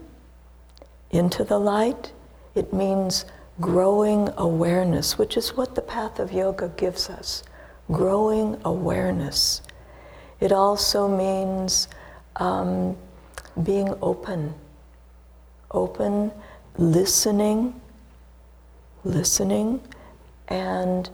into 1.10 1.44
the 1.44 1.58
light, 1.58 2.12
it 2.54 2.72
means 2.72 3.24
growing 3.60 4.30
awareness, 4.36 5.18
which 5.18 5.36
is 5.36 5.56
what 5.56 5.74
the 5.74 5.82
path 5.82 6.18
of 6.18 6.32
yoga 6.32 6.68
gives 6.76 7.10
us 7.10 7.42
growing 7.90 8.58
awareness. 8.64 9.62
It 10.40 10.52
also 10.52 11.08
means 11.08 11.88
um, 12.36 12.96
being 13.62 13.94
open, 14.00 14.54
open, 15.70 16.32
listening, 16.78 17.80
listening, 19.04 19.80
and 20.48 21.10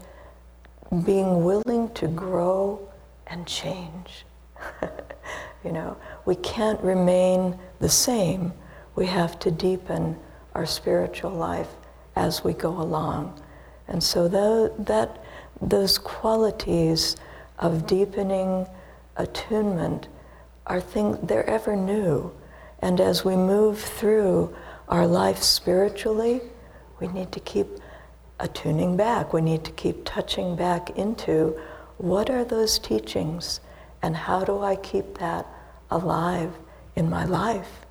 being 1.04 1.44
willing 1.44 1.90
to 1.94 2.08
grow 2.08 2.80
and 3.26 3.46
change. 3.46 4.24
you 5.64 5.72
know, 5.72 5.96
we 6.24 6.36
can't 6.36 6.80
remain 6.80 7.58
the 7.80 7.88
same. 7.88 8.52
We 8.94 9.06
have 9.06 9.38
to 9.40 9.50
deepen 9.50 10.16
our 10.54 10.66
spiritual 10.66 11.30
life 11.30 11.68
as 12.16 12.44
we 12.44 12.52
go 12.52 12.70
along. 12.70 13.40
And 13.86 14.02
so 14.02 14.28
that, 14.28 14.86
that 14.86 15.22
those 15.60 15.98
qualities 15.98 17.16
of 17.58 17.86
deepening 17.86 18.66
attunement 19.16 20.08
are 20.66 20.80
things 20.80 21.18
they're 21.22 21.48
ever 21.48 21.74
new. 21.74 22.32
And 22.80 23.00
as 23.00 23.24
we 23.24 23.34
move 23.34 23.80
through 23.80 24.54
our 24.88 25.06
life 25.06 25.42
spiritually, 25.42 26.40
we 27.00 27.08
need 27.08 27.32
to 27.32 27.40
keep 27.40 27.66
attuning 28.40 28.96
back. 28.96 29.32
We 29.32 29.40
need 29.40 29.64
to 29.64 29.72
keep 29.72 30.04
touching 30.04 30.54
back 30.54 30.90
into 30.90 31.58
what 31.96 32.30
are 32.30 32.44
those 32.44 32.78
teachings 32.78 33.60
and 34.02 34.16
how 34.16 34.44
do 34.44 34.60
I 34.60 34.76
keep 34.76 35.18
that 35.18 35.46
alive 35.90 36.52
in 36.96 37.08
my 37.10 37.24
life? 37.24 37.86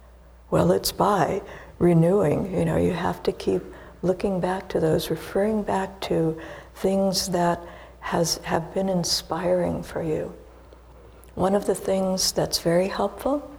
Well, 0.49 0.71
it's 0.71 0.91
by 0.91 1.41
renewing. 1.79 2.53
You 2.55 2.65
know, 2.65 2.77
you 2.77 2.93
have 2.93 3.21
to 3.23 3.31
keep 3.31 3.61
looking 4.01 4.39
back 4.39 4.69
to 4.69 4.79
those, 4.79 5.09
referring 5.09 5.63
back 5.63 5.99
to 6.01 6.39
things 6.75 7.27
that 7.29 7.61
has, 7.99 8.37
have 8.43 8.73
been 8.73 8.89
inspiring 8.89 9.83
for 9.83 10.01
you. 10.01 10.33
One 11.35 11.55
of 11.55 11.65
the 11.65 11.75
things 11.75 12.31
that's 12.31 12.59
very 12.59 12.87
helpful 12.87 13.51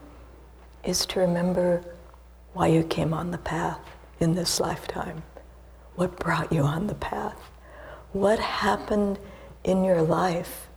is 0.84 1.04
to 1.06 1.20
remember 1.20 1.84
why 2.54 2.68
you 2.68 2.82
came 2.84 3.12
on 3.12 3.30
the 3.30 3.38
path 3.38 3.80
in 4.20 4.34
this 4.34 4.58
lifetime. 4.58 5.22
What 5.96 6.18
brought 6.18 6.52
you 6.52 6.62
on 6.62 6.86
the 6.86 6.94
path? 6.94 7.38
What 8.12 8.38
happened 8.38 9.18
in 9.64 9.84
your 9.84 10.02
life 10.02 10.67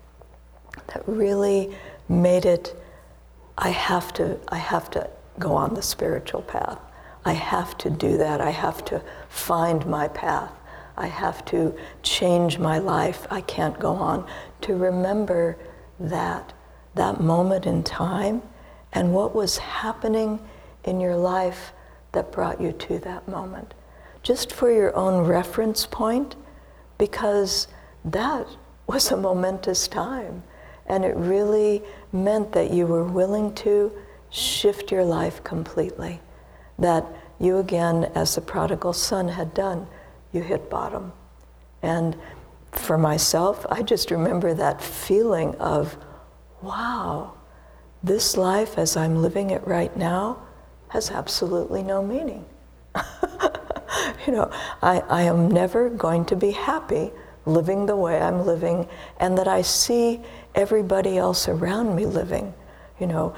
that 0.88 1.04
really 1.08 1.75
made 2.08 2.46
it 2.46 2.75
I 3.58 3.70
have 3.70 4.12
to 4.13 4.40
I 4.48 4.58
have 4.58 4.90
to 4.92 5.10
go 5.40 5.54
on 5.54 5.75
the 5.75 5.82
spiritual 5.82 6.42
path. 6.42 6.80
I 7.25 7.34
have 7.34 7.78
to 7.80 7.90
do 7.90 8.18
that. 8.18 8.42
I 8.42 8.50
have 8.50 8.84
to 8.86 9.04
find 9.30 9.86
my 9.86 10.08
path. 10.08 10.51
I 10.98 11.08
have 11.08 11.46
to 11.46 11.75
change 12.01 12.57
my 12.57 12.79
life. 12.79 13.27
I 13.29 13.42
can't 13.42 13.77
go 13.79 13.94
on. 13.94 14.27
To 14.62 14.75
remember 14.75 15.57
that, 16.00 16.53
that 16.96 17.22
moment 17.22 17.66
in 17.66 17.84
time 17.84 18.42
and 18.94 19.14
what 19.14 19.36
was 19.36 19.57
happening 19.57 20.40
in 20.84 21.00
your 21.00 21.16
life 21.16 21.74
that 22.12 22.31
brought 22.31 22.60
you 22.60 22.72
to 22.72 23.00
that 23.00 23.27
moment. 23.27 23.74
Just 24.24 24.51
for 24.51 24.72
your 24.72 24.96
own 24.96 25.25
reference 25.25 25.86
point, 25.86 26.36
because 26.98 27.68
that 28.03 28.48
was 28.88 29.12
a 29.12 29.18
momentous 29.18 29.88
time. 29.88 30.44
And 30.87 31.05
it 31.05 31.15
really 31.15 31.81
meant 32.11 32.51
that 32.53 32.72
you 32.72 32.85
were 32.87 33.03
willing 33.03 33.53
to 33.55 33.91
shift 34.29 34.91
your 34.91 35.05
life 35.05 35.44
completely. 35.44 36.20
That 36.79 37.05
you 37.39 37.57
again, 37.57 38.11
as 38.15 38.35
the 38.35 38.41
prodigal 38.41 38.94
son 38.94 39.27
had 39.27 39.53
done, 39.53 39.87
you 40.31 40.41
hit 40.41 40.70
bottom. 40.70 41.11
And 41.81 42.15
for 42.72 42.98
myself, 42.98 43.65
I 43.70 43.81
just 43.81 44.11
remember 44.11 44.53
that 44.53 44.81
feeling 44.81 45.55
of, 45.55 45.98
wow, 46.61 47.33
this 48.03 48.37
life 48.37 48.77
as 48.77 48.96
I'm 48.96 49.22
living 49.22 49.50
it 49.50 49.65
right 49.67 49.96
now 49.96 50.41
has 50.89 51.11
absolutely 51.11 51.83
no 51.83 52.03
meaning. 52.03 52.46
you 54.25 54.33
know, 54.33 54.51
I, 54.81 55.00
I 55.01 55.24
am 55.24 55.50
never 55.50 55.89
going 55.89 56.25
to 56.25 56.35
be 56.35 56.51
happy 56.51 57.11
living 57.46 57.86
the 57.86 57.96
way 57.96 58.22
I'm 58.22 58.46
living 58.46 58.88
and 59.20 59.38
that 59.38 59.48
I 59.48 59.62
see 59.62 60.22
everybody 60.56 61.18
else 61.18 61.48
around 61.48 61.96
me 61.96 62.06
living 62.06 62.54
you 63.01 63.08
know, 63.08 63.34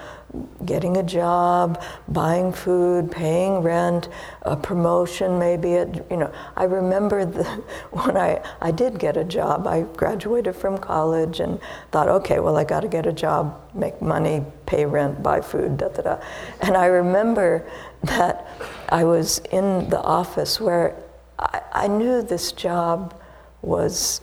getting 0.65 0.97
a 0.97 1.03
job, 1.03 1.81
buying 2.09 2.51
food, 2.51 3.09
paying 3.09 3.61
rent, 3.61 4.09
a 4.41 4.57
promotion 4.57 5.39
maybe. 5.39 5.75
At, 5.75 6.11
you 6.11 6.17
know, 6.17 6.31
I 6.57 6.65
remember 6.65 7.25
the, 7.25 7.43
when 7.91 8.17
I, 8.17 8.43
I 8.59 8.71
did 8.71 8.99
get 8.99 9.15
a 9.15 9.23
job. 9.23 9.65
I 9.65 9.83
graduated 9.83 10.55
from 10.55 10.77
college 10.77 11.39
and 11.39 11.59
thought, 11.91 12.09
okay, 12.09 12.39
well, 12.39 12.57
I 12.57 12.65
got 12.65 12.81
to 12.81 12.89
get 12.89 13.05
a 13.05 13.13
job, 13.13 13.59
make 13.73 14.01
money, 14.01 14.43
pay 14.65 14.85
rent, 14.85 15.23
buy 15.23 15.39
food, 15.39 15.77
da 15.77 15.87
da 15.87 16.01
da. 16.01 16.19
And 16.61 16.75
I 16.75 16.87
remember 16.87 17.65
that 18.03 18.45
I 18.89 19.05
was 19.05 19.39
in 19.51 19.89
the 19.89 20.01
office 20.01 20.59
where 20.59 20.93
I, 21.39 21.61
I 21.71 21.87
knew 21.87 22.21
this 22.21 22.51
job 22.51 23.17
was 23.63 24.21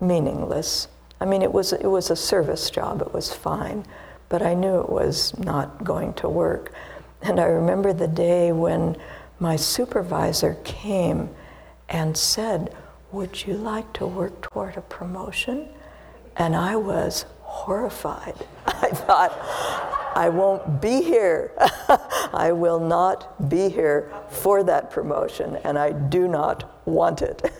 meaningless. 0.00 0.88
I 1.20 1.24
mean, 1.24 1.42
it 1.42 1.52
was, 1.52 1.72
it 1.72 1.86
was 1.86 2.10
a 2.10 2.16
service 2.16 2.70
job, 2.70 3.00
it 3.02 3.12
was 3.12 3.32
fine 3.32 3.84
but 4.30 4.42
I 4.42 4.54
knew 4.54 4.80
it 4.80 4.88
was 4.88 5.36
not 5.38 5.84
going 5.84 6.14
to 6.14 6.28
work. 6.28 6.72
And 7.20 7.38
I 7.38 7.44
remember 7.44 7.92
the 7.92 8.08
day 8.08 8.52
when 8.52 8.96
my 9.38 9.56
supervisor 9.56 10.56
came 10.64 11.28
and 11.90 12.16
said, 12.16 12.74
Would 13.12 13.46
you 13.46 13.54
like 13.54 13.92
to 13.94 14.06
work 14.06 14.40
toward 14.40 14.78
a 14.78 14.82
promotion? 14.82 15.68
And 16.36 16.56
I 16.56 16.76
was 16.76 17.26
horrified. 17.42 18.46
I 18.66 18.88
thought, 18.88 19.36
I 20.14 20.28
won't 20.28 20.80
be 20.80 21.02
here. 21.02 21.52
I 22.32 22.52
will 22.52 22.80
not 22.80 23.48
be 23.50 23.68
here 23.68 24.12
for 24.28 24.62
that 24.62 24.90
promotion, 24.90 25.56
and 25.64 25.76
I 25.76 25.90
do 25.92 26.28
not 26.28 26.86
want 26.86 27.20
it. 27.20 27.52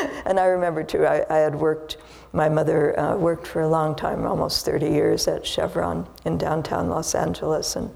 and 0.26 0.38
I 0.38 0.46
remember 0.46 0.82
too, 0.82 1.06
I, 1.06 1.24
I 1.30 1.38
had 1.38 1.54
worked 1.54 1.96
my 2.32 2.48
mother 2.48 2.98
uh, 2.98 3.16
worked 3.16 3.46
for 3.46 3.62
a 3.62 3.68
long 3.68 3.96
time, 3.96 4.24
almost 4.24 4.64
30 4.64 4.88
years, 4.88 5.26
at 5.26 5.44
Chevron 5.44 6.08
in 6.24 6.38
downtown 6.38 6.88
Los 6.88 7.14
Angeles. 7.14 7.74
And 7.74 7.90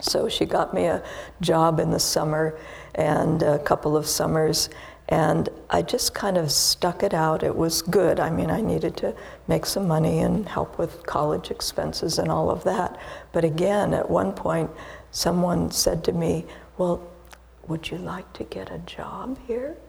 so 0.00 0.28
she 0.28 0.46
got 0.46 0.72
me 0.72 0.86
a 0.86 1.02
job 1.40 1.80
in 1.80 1.90
the 1.90 2.00
summer 2.00 2.58
and 2.94 3.42
a 3.42 3.58
couple 3.58 3.96
of 3.96 4.06
summers. 4.06 4.70
And 5.10 5.48
I 5.70 5.82
just 5.82 6.14
kind 6.14 6.36
of 6.36 6.50
stuck 6.50 7.02
it 7.02 7.14
out. 7.14 7.42
It 7.42 7.56
was 7.56 7.82
good. 7.82 8.20
I 8.20 8.30
mean, 8.30 8.50
I 8.50 8.60
needed 8.60 8.96
to 8.98 9.14
make 9.46 9.64
some 9.64 9.88
money 9.88 10.20
and 10.20 10.46
help 10.46 10.78
with 10.78 11.06
college 11.06 11.50
expenses 11.50 12.18
and 12.18 12.30
all 12.30 12.50
of 12.50 12.64
that. 12.64 12.98
But 13.32 13.44
again, 13.44 13.94
at 13.94 14.08
one 14.08 14.32
point, 14.32 14.70
someone 15.10 15.70
said 15.70 16.04
to 16.04 16.12
me, 16.12 16.46
Well, 16.76 17.06
would 17.66 17.90
you 17.90 17.98
like 17.98 18.32
to 18.34 18.44
get 18.44 18.70
a 18.70 18.78
job 18.78 19.38
here? 19.46 19.76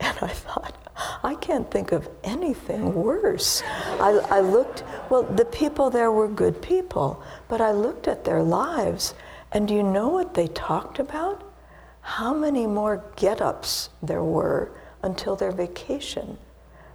And 0.00 0.18
I 0.20 0.28
thought, 0.28 0.81
I 1.22 1.34
can't 1.36 1.70
think 1.70 1.92
of 1.92 2.08
anything 2.22 2.94
worse. 2.94 3.62
I, 4.00 4.10
I, 4.30 4.40
looked, 4.40 4.84
well, 5.08 5.22
the 5.22 5.44
people 5.44 5.90
there 5.90 6.10
were 6.10 6.28
good 6.28 6.60
people, 6.60 7.22
but 7.48 7.60
I 7.60 7.72
looked 7.72 8.08
at 8.08 8.24
their 8.24 8.42
lives, 8.42 9.14
and 9.52 9.66
do 9.66 9.74
you 9.74 9.82
know 9.82 10.08
what 10.08 10.34
they 10.34 10.48
talked 10.48 10.98
about? 10.98 11.42
How 12.02 12.34
many 12.34 12.66
more 12.66 13.04
get 13.16 13.40
ups 13.40 13.90
there 14.02 14.24
were 14.24 14.72
until 15.02 15.36
their 15.36 15.52
vacation? 15.52 16.36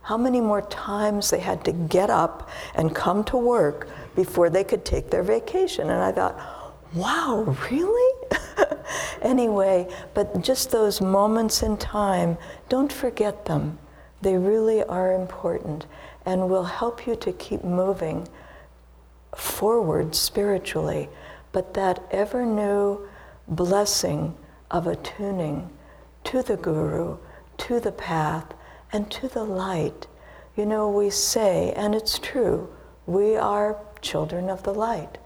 How 0.01 0.17
many 0.17 0.41
more 0.41 0.61
times 0.61 1.29
they 1.29 1.39
had 1.39 1.65
to 1.65 1.71
get 1.71 2.09
up 2.09 2.49
and 2.75 2.95
come 2.95 3.23
to 3.25 3.37
work 3.37 3.89
before 4.15 4.49
they 4.49 4.63
could 4.63 4.85
take 4.85 5.09
their 5.09 5.23
vacation? 5.23 5.89
And 5.89 6.01
I 6.01 6.11
thought, 6.11 6.39
wow, 6.93 7.57
really? 7.69 8.27
anyway, 9.21 9.87
but 10.13 10.41
just 10.41 10.71
those 10.71 11.01
moments 11.01 11.63
in 11.63 11.77
time, 11.77 12.37
don't 12.69 12.91
forget 12.91 13.45
them. 13.45 13.79
They 14.21 14.37
really 14.37 14.83
are 14.83 15.13
important 15.13 15.85
and 16.25 16.49
will 16.49 16.63
help 16.63 17.07
you 17.07 17.15
to 17.17 17.31
keep 17.31 17.63
moving 17.63 18.27
forward 19.35 20.15
spiritually. 20.15 21.09
But 21.51 21.73
that 21.75 22.03
ever 22.11 22.45
new 22.45 23.07
blessing 23.47 24.35
of 24.69 24.87
attuning 24.87 25.69
to 26.25 26.41
the 26.41 26.57
Guru, 26.57 27.17
to 27.57 27.79
the 27.79 27.91
path, 27.91 28.53
and 28.91 29.09
to 29.11 29.27
the 29.27 29.43
light. 29.43 30.07
You 30.55 30.65
know, 30.65 30.89
we 30.89 31.09
say, 31.09 31.71
and 31.73 31.95
it's 31.95 32.19
true, 32.19 32.69
we 33.05 33.35
are 33.35 33.77
children 34.01 34.49
of 34.49 34.63
the 34.63 34.73
light. 34.73 35.17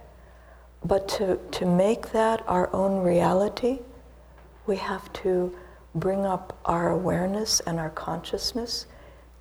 But 0.83 1.07
to, 1.09 1.39
to 1.51 1.65
make 1.65 2.11
that 2.11 2.43
our 2.47 2.73
own 2.73 3.03
reality, 3.03 3.79
we 4.65 4.77
have 4.77 5.11
to 5.13 5.55
bring 5.95 6.25
up 6.25 6.57
our 6.65 6.89
awareness 6.89 7.59
and 7.61 7.79
our 7.79 7.89
consciousness 7.89 8.85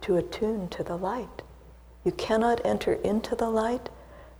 to 0.02 0.16
attune 0.16 0.68
to 0.68 0.82
the 0.82 0.96
light. 0.96 1.42
You 2.04 2.12
cannot 2.12 2.64
enter 2.64 2.94
into 2.94 3.36
the 3.36 3.50
light 3.50 3.88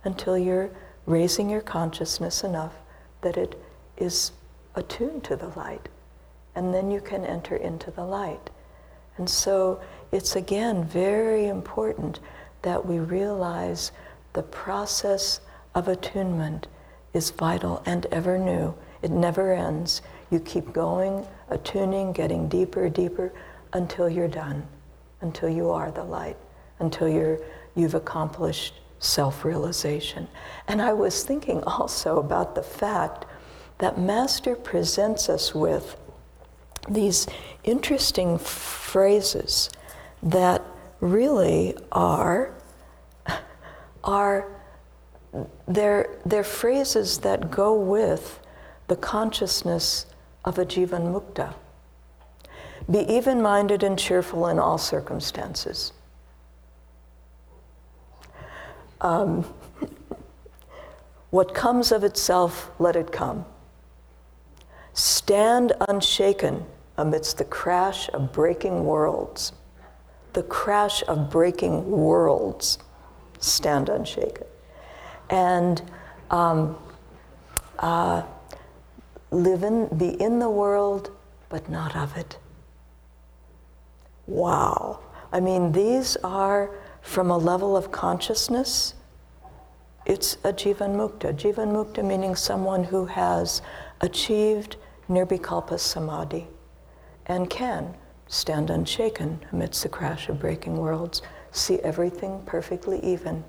until 0.03 0.37
you're 0.37 0.71
raising 1.05 1.49
your 1.49 1.61
consciousness 1.61 2.43
enough 2.43 2.73
that 3.21 3.37
it 3.37 3.61
is 3.97 4.31
attuned 4.75 5.23
to 5.25 5.35
the 5.35 5.49
light. 5.49 5.89
And 6.55 6.73
then 6.73 6.91
you 6.91 6.99
can 6.99 7.23
enter 7.23 7.55
into 7.55 7.91
the 7.91 8.03
light. 8.03 8.49
And 9.17 9.29
so 9.29 9.79
it's 10.11 10.35
again 10.35 10.83
very 10.83 11.47
important 11.47 12.19
that 12.63 12.85
we 12.85 12.99
realize 12.99 13.91
the 14.33 14.43
process 14.43 15.39
of 15.75 15.87
attunement 15.87 16.67
is 17.13 17.31
vital 17.31 17.81
and 17.85 18.05
ever 18.07 18.37
new. 18.37 18.73
It 19.01 19.11
never 19.11 19.53
ends. 19.53 20.01
You 20.29 20.39
keep 20.39 20.73
going, 20.73 21.25
attuning, 21.51 22.13
getting 22.13 22.47
deeper, 22.47 22.89
deeper 22.89 23.31
until 23.73 24.09
you're 24.09 24.27
done, 24.27 24.65
until 25.21 25.49
you 25.49 25.69
are 25.69 25.91
the 25.91 26.03
light, 26.03 26.37
until 26.79 27.07
you're, 27.07 27.39
you've 27.75 27.93
accomplished 27.93 28.73
self 28.99 29.43
realization. 29.43 30.27
And 30.67 30.81
I 30.81 30.93
was 30.93 31.23
thinking 31.23 31.63
also 31.65 32.19
about 32.19 32.55
the 32.55 32.63
fact 32.63 33.25
that 33.77 33.99
Master 33.99 34.55
presents 34.55 35.29
us 35.29 35.53
with 35.53 35.97
these 36.89 37.27
interesting 37.63 38.37
phrases 38.37 39.69
that 40.23 40.61
really 40.99 41.75
are, 41.91 42.53
are 44.03 44.47
they're, 45.67 46.17
they're 46.25 46.43
phrases 46.43 47.19
that 47.19 47.51
go 47.51 47.73
with 47.73 48.39
the 48.87 48.95
consciousness 48.95 50.05
of 50.45 50.57
a 50.57 50.65
jivan 50.65 51.11
mukta. 51.13 51.53
Be 52.89 52.99
even 52.99 53.41
minded 53.41 53.83
and 53.83 53.97
cheerful 53.97 54.47
in 54.47 54.59
all 54.59 54.77
circumstances. 54.77 55.93
Um, 58.99 59.43
what 61.29 61.53
comes 61.53 61.91
of 61.91 62.03
itself, 62.03 62.71
let 62.79 62.95
it 62.95 63.11
come. 63.11 63.45
Stand 64.93 65.73
unshaken 65.87 66.65
amidst 66.97 67.37
the 67.37 67.45
crash 67.45 68.09
of 68.09 68.33
breaking 68.33 68.83
worlds. 68.83 69.53
The 70.33 70.43
crash 70.43 71.03
of 71.07 71.29
breaking 71.29 71.89
worlds. 71.89 72.77
Stand 73.39 73.89
unshaken. 73.89 74.45
And 75.29 75.81
um, 76.29 76.77
uh, 77.79 78.23
live 79.31 79.63
in, 79.63 79.87
be 79.97 80.09
in 80.21 80.39
the 80.39 80.49
world, 80.49 81.11
but 81.49 81.69
not 81.69 81.95
of 81.95 82.15
it. 82.17 82.37
Wow. 84.27 84.99
I 85.31 85.39
mean, 85.39 85.71
these 85.71 86.17
are 86.17 86.71
from 87.01 87.31
a 87.31 87.37
level 87.37 87.75
of 87.75 87.91
consciousness. 87.91 88.93
It's 90.05 90.35
a 90.43 90.53
jivan 90.53 90.95
mukta. 90.95 91.33
Jivan 91.33 91.71
mukta 91.71 92.03
meaning 92.03 92.35
someone 92.35 92.83
who 92.83 93.05
has 93.05 93.61
achieved 94.01 94.75
nirvikalpa 95.09 95.79
samadhi 95.79 96.47
and 97.25 97.49
can 97.49 97.95
stand 98.27 98.69
unshaken 98.69 99.39
amidst 99.51 99.83
the 99.83 99.89
crash 99.89 100.29
of 100.29 100.39
breaking 100.39 100.77
worlds, 100.77 101.21
see 101.51 101.79
everything 101.79 102.41
perfectly 102.45 102.99
even. 103.03 103.43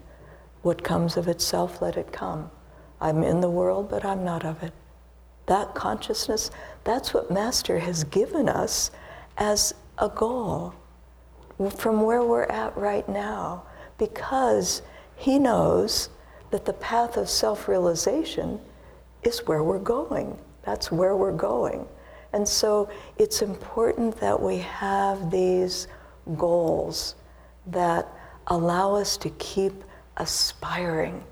What 0.62 0.82
comes 0.82 1.16
of 1.16 1.28
itself, 1.28 1.80
let 1.80 1.96
it 1.96 2.12
come. 2.12 2.50
I'm 3.00 3.22
in 3.22 3.40
the 3.40 3.50
world, 3.50 3.88
but 3.88 4.04
I'm 4.04 4.24
not 4.24 4.44
of 4.44 4.62
it. 4.62 4.72
That 5.46 5.74
consciousness, 5.74 6.50
that's 6.84 7.12
what 7.12 7.30
Master 7.30 7.78
has 7.78 8.04
given 8.04 8.48
us 8.48 8.90
as 9.36 9.74
a 9.98 10.08
goal 10.08 10.74
from 11.76 12.02
where 12.02 12.22
we're 12.22 12.44
at 12.44 12.76
right 12.76 13.08
now, 13.08 13.64
because 13.98 14.82
he 15.16 15.38
knows 15.38 16.08
that 16.50 16.64
the 16.64 16.72
path 16.74 17.16
of 17.16 17.28
self 17.28 17.68
realization 17.68 18.60
is 19.22 19.46
where 19.46 19.62
we're 19.62 19.78
going. 19.78 20.36
That's 20.64 20.90
where 20.90 21.16
we're 21.16 21.32
going. 21.36 21.86
And 22.32 22.48
so 22.48 22.88
it's 23.18 23.42
important 23.42 24.18
that 24.20 24.40
we 24.40 24.58
have 24.58 25.30
these 25.30 25.88
goals 26.36 27.14
that 27.66 28.08
allow 28.48 28.94
us 28.94 29.16
to 29.18 29.30
keep 29.30 29.84
aspiring, 30.16 31.22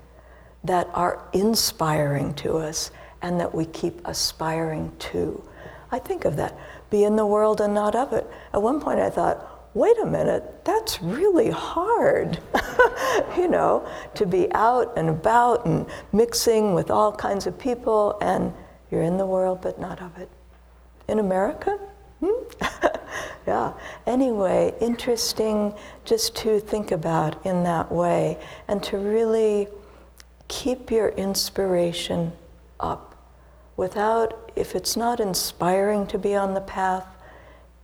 that 0.63 0.87
are 0.93 1.27
inspiring 1.33 2.33
to 2.35 2.57
us, 2.57 2.91
and 3.21 3.39
that 3.39 3.53
we 3.53 3.65
keep 3.65 4.05
aspiring 4.05 4.91
to. 4.99 5.43
I 5.91 5.99
think 5.99 6.25
of 6.25 6.35
that 6.37 6.57
be 6.89 7.03
in 7.03 7.15
the 7.15 7.25
world 7.25 7.61
and 7.61 7.73
not 7.73 7.95
of 7.95 8.13
it. 8.13 8.27
At 8.53 8.61
one 8.61 8.79
point, 8.79 8.99
I 8.99 9.09
thought, 9.09 9.69
wait 9.73 9.97
a 9.99 10.05
minute, 10.05 10.65
that's 10.65 11.01
really 11.01 11.49
hard, 11.49 12.39
you 13.37 13.47
know, 13.47 13.87
to 14.15 14.25
be 14.25 14.51
out 14.53 14.97
and 14.97 15.09
about 15.09 15.65
and 15.65 15.85
mixing 16.11 16.73
with 16.73 16.91
all 16.91 17.11
kinds 17.11 17.47
of 17.47 17.57
people, 17.57 18.17
and 18.21 18.53
you're 18.89 19.01
in 19.01 19.17
the 19.17 19.25
world 19.25 19.61
but 19.61 19.79
not 19.79 20.01
of 20.01 20.17
it. 20.17 20.29
In 21.07 21.19
America? 21.19 21.79
Hmm? 22.19 22.87
yeah. 23.47 23.73
Anyway, 24.05 24.73
interesting 24.79 25.73
just 26.05 26.35
to 26.37 26.59
think 26.59 26.91
about 26.91 27.45
in 27.45 27.63
that 27.63 27.91
way 27.91 28.37
and 28.67 28.83
to 28.83 28.97
really 28.97 29.67
keep 30.47 30.91
your 30.91 31.09
inspiration 31.09 32.33
up. 32.79 33.10
Without, 33.77 34.51
if 34.55 34.75
it's 34.75 34.95
not 34.95 35.19
inspiring 35.19 36.05
to 36.07 36.17
be 36.17 36.35
on 36.35 36.53
the 36.53 36.61
path, 36.61 37.05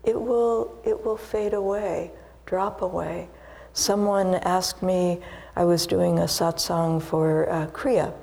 it 0.04 0.20
will, 0.20 0.74
it 0.86 1.06
will 1.06 1.18
fade 1.18 1.54
away, 1.54 2.12
drop 2.46 2.82
away. 2.82 3.30
Someone 3.74 4.36
asked 4.36 4.82
me, 4.82 5.20
I 5.56 5.66
was 5.66 5.86
doing 5.86 6.20
a 6.20 6.24
satsang 6.24 7.02
for 7.02 7.50
uh, 7.50 7.68
Kriya 7.68 8.14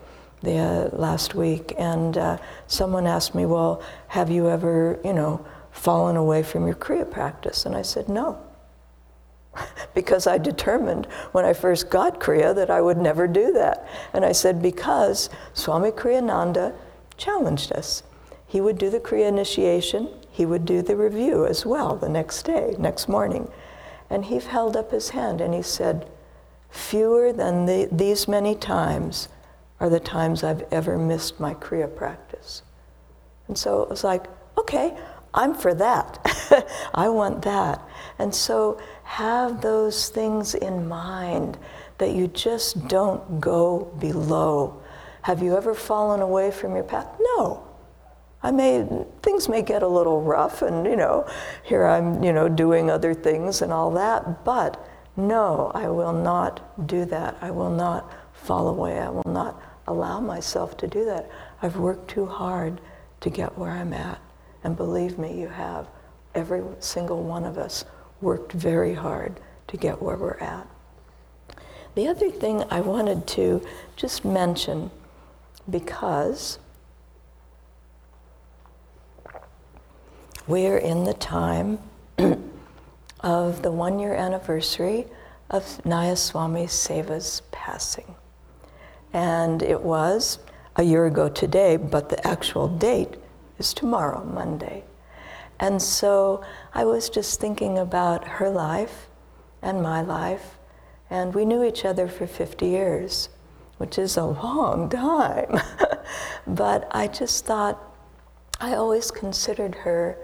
the, 0.42 0.58
uh, 0.58 0.88
last 0.96 1.34
week, 1.34 1.74
and 1.78 2.16
uh, 2.16 2.38
someone 2.66 3.06
asked 3.06 3.34
me, 3.34 3.46
Well, 3.46 3.82
have 4.08 4.30
you 4.30 4.48
ever, 4.48 5.00
you 5.04 5.12
know, 5.12 5.44
fallen 5.70 6.16
away 6.16 6.42
from 6.42 6.66
your 6.66 6.76
Kriya 6.76 7.10
practice? 7.10 7.66
And 7.66 7.76
I 7.76 7.82
said, 7.82 8.08
No. 8.08 8.38
because 9.94 10.26
I 10.26 10.38
determined 10.38 11.06
when 11.32 11.44
I 11.44 11.52
first 11.52 11.90
got 11.90 12.20
Kriya 12.20 12.54
that 12.54 12.70
I 12.70 12.80
would 12.80 12.98
never 12.98 13.26
do 13.26 13.52
that. 13.52 13.88
And 14.12 14.24
I 14.24 14.32
said, 14.32 14.62
Because 14.62 15.30
Swami 15.52 15.90
Kriyananda 15.90 16.74
challenged 17.16 17.72
us. 17.72 18.02
He 18.46 18.60
would 18.60 18.78
do 18.78 18.90
the 18.90 19.00
Kriya 19.00 19.28
initiation, 19.28 20.08
he 20.30 20.46
would 20.46 20.64
do 20.64 20.82
the 20.82 20.96
review 20.96 21.46
as 21.46 21.64
well 21.64 21.96
the 21.96 22.08
next 22.08 22.42
day, 22.42 22.74
next 22.78 23.08
morning. 23.08 23.48
And 24.10 24.24
he 24.24 24.38
held 24.38 24.76
up 24.76 24.90
his 24.90 25.10
hand 25.10 25.40
and 25.40 25.54
he 25.54 25.62
said, 25.62 26.10
Fewer 26.70 27.32
than 27.32 27.66
the, 27.66 27.88
these 27.90 28.26
many 28.26 28.54
times 28.54 29.28
are 29.80 29.88
the 29.88 30.00
times 30.00 30.42
I've 30.42 30.64
ever 30.72 30.98
missed 30.98 31.38
my 31.38 31.54
Kriya 31.54 31.94
practice. 31.94 32.62
And 33.48 33.56
so 33.56 33.82
it 33.82 33.90
was 33.90 34.02
like, 34.02 34.26
okay, 34.58 34.96
I'm 35.34 35.54
for 35.54 35.74
that. 35.74 36.66
I 36.94 37.08
want 37.08 37.42
that. 37.42 37.86
And 38.18 38.34
so 38.34 38.80
have 39.04 39.60
those 39.60 40.08
things 40.08 40.54
in 40.54 40.88
mind 40.88 41.58
that 41.98 42.12
you 42.12 42.28
just 42.28 42.88
don't 42.88 43.40
go 43.40 43.92
below. 43.98 44.80
Have 45.24 45.42
you 45.42 45.56
ever 45.56 45.74
fallen 45.74 46.20
away 46.20 46.50
from 46.50 46.74
your 46.74 46.84
path? 46.84 47.08
No. 47.18 47.66
I 48.42 48.50
may 48.50 48.86
things 49.22 49.48
may 49.48 49.62
get 49.62 49.82
a 49.82 49.88
little 49.88 50.20
rough 50.20 50.60
and 50.60 50.84
you 50.84 50.96
know, 50.96 51.26
here 51.62 51.86
I'm, 51.86 52.22
you 52.22 52.30
know, 52.30 52.46
doing 52.46 52.90
other 52.90 53.14
things 53.14 53.62
and 53.62 53.72
all 53.72 53.90
that, 53.92 54.44
but 54.44 54.86
no, 55.16 55.72
I 55.74 55.88
will 55.88 56.12
not 56.12 56.86
do 56.86 57.06
that. 57.06 57.38
I 57.40 57.50
will 57.50 57.70
not 57.70 58.12
fall 58.34 58.68
away. 58.68 58.98
I 58.98 59.08
will 59.08 59.22
not 59.24 59.62
allow 59.86 60.20
myself 60.20 60.76
to 60.76 60.86
do 60.86 61.06
that. 61.06 61.30
I've 61.62 61.76
worked 61.76 62.10
too 62.10 62.26
hard 62.26 62.82
to 63.22 63.30
get 63.30 63.56
where 63.56 63.70
I'm 63.70 63.94
at. 63.94 64.20
And 64.62 64.76
believe 64.76 65.18
me, 65.18 65.40
you 65.40 65.48
have. 65.48 65.88
Every 66.34 66.62
single 66.80 67.22
one 67.22 67.44
of 67.44 67.56
us 67.56 67.86
worked 68.20 68.52
very 68.52 68.92
hard 68.92 69.40
to 69.68 69.78
get 69.78 70.02
where 70.02 70.16
we're 70.16 70.36
at. 70.36 70.66
The 71.94 72.08
other 72.08 72.30
thing 72.30 72.62
I 72.70 72.82
wanted 72.82 73.26
to 73.28 73.66
just 73.96 74.22
mention, 74.22 74.90
because 75.70 76.58
We're 80.46 80.76
in 80.76 81.04
the 81.04 81.14
time 81.14 81.78
of 83.20 83.62
the 83.62 83.72
one 83.72 83.98
year 83.98 84.12
anniversary 84.12 85.06
of 85.48 85.62
Nayaswami 85.84 86.68
Seva's 86.68 87.40
passing. 87.50 88.14
And 89.14 89.62
it 89.62 89.80
was 89.80 90.38
a 90.76 90.82
year 90.82 91.06
ago 91.06 91.30
today, 91.30 91.78
but 91.78 92.10
the 92.10 92.26
actual 92.26 92.68
date 92.68 93.14
is 93.58 93.72
tomorrow, 93.72 94.22
Monday. 94.22 94.84
And 95.60 95.80
so 95.80 96.44
I 96.74 96.84
was 96.84 97.08
just 97.08 97.40
thinking 97.40 97.78
about 97.78 98.28
her 98.28 98.50
life 98.50 99.08
and 99.62 99.80
my 99.82 100.02
life, 100.02 100.58
and 101.08 101.34
we 101.34 101.46
knew 101.46 101.64
each 101.64 101.86
other 101.86 102.06
for 102.06 102.26
50 102.26 102.66
years, 102.66 103.30
which 103.78 103.98
is 103.98 104.16
a 104.16 104.24
long 104.24 104.88
time. 104.88 105.60
but 106.46 106.88
I 106.90 107.06
just 107.08 107.44
thought, 107.44 107.82
I 108.60 108.74
always 108.74 109.10
considered 109.10 109.74
her 109.76 110.16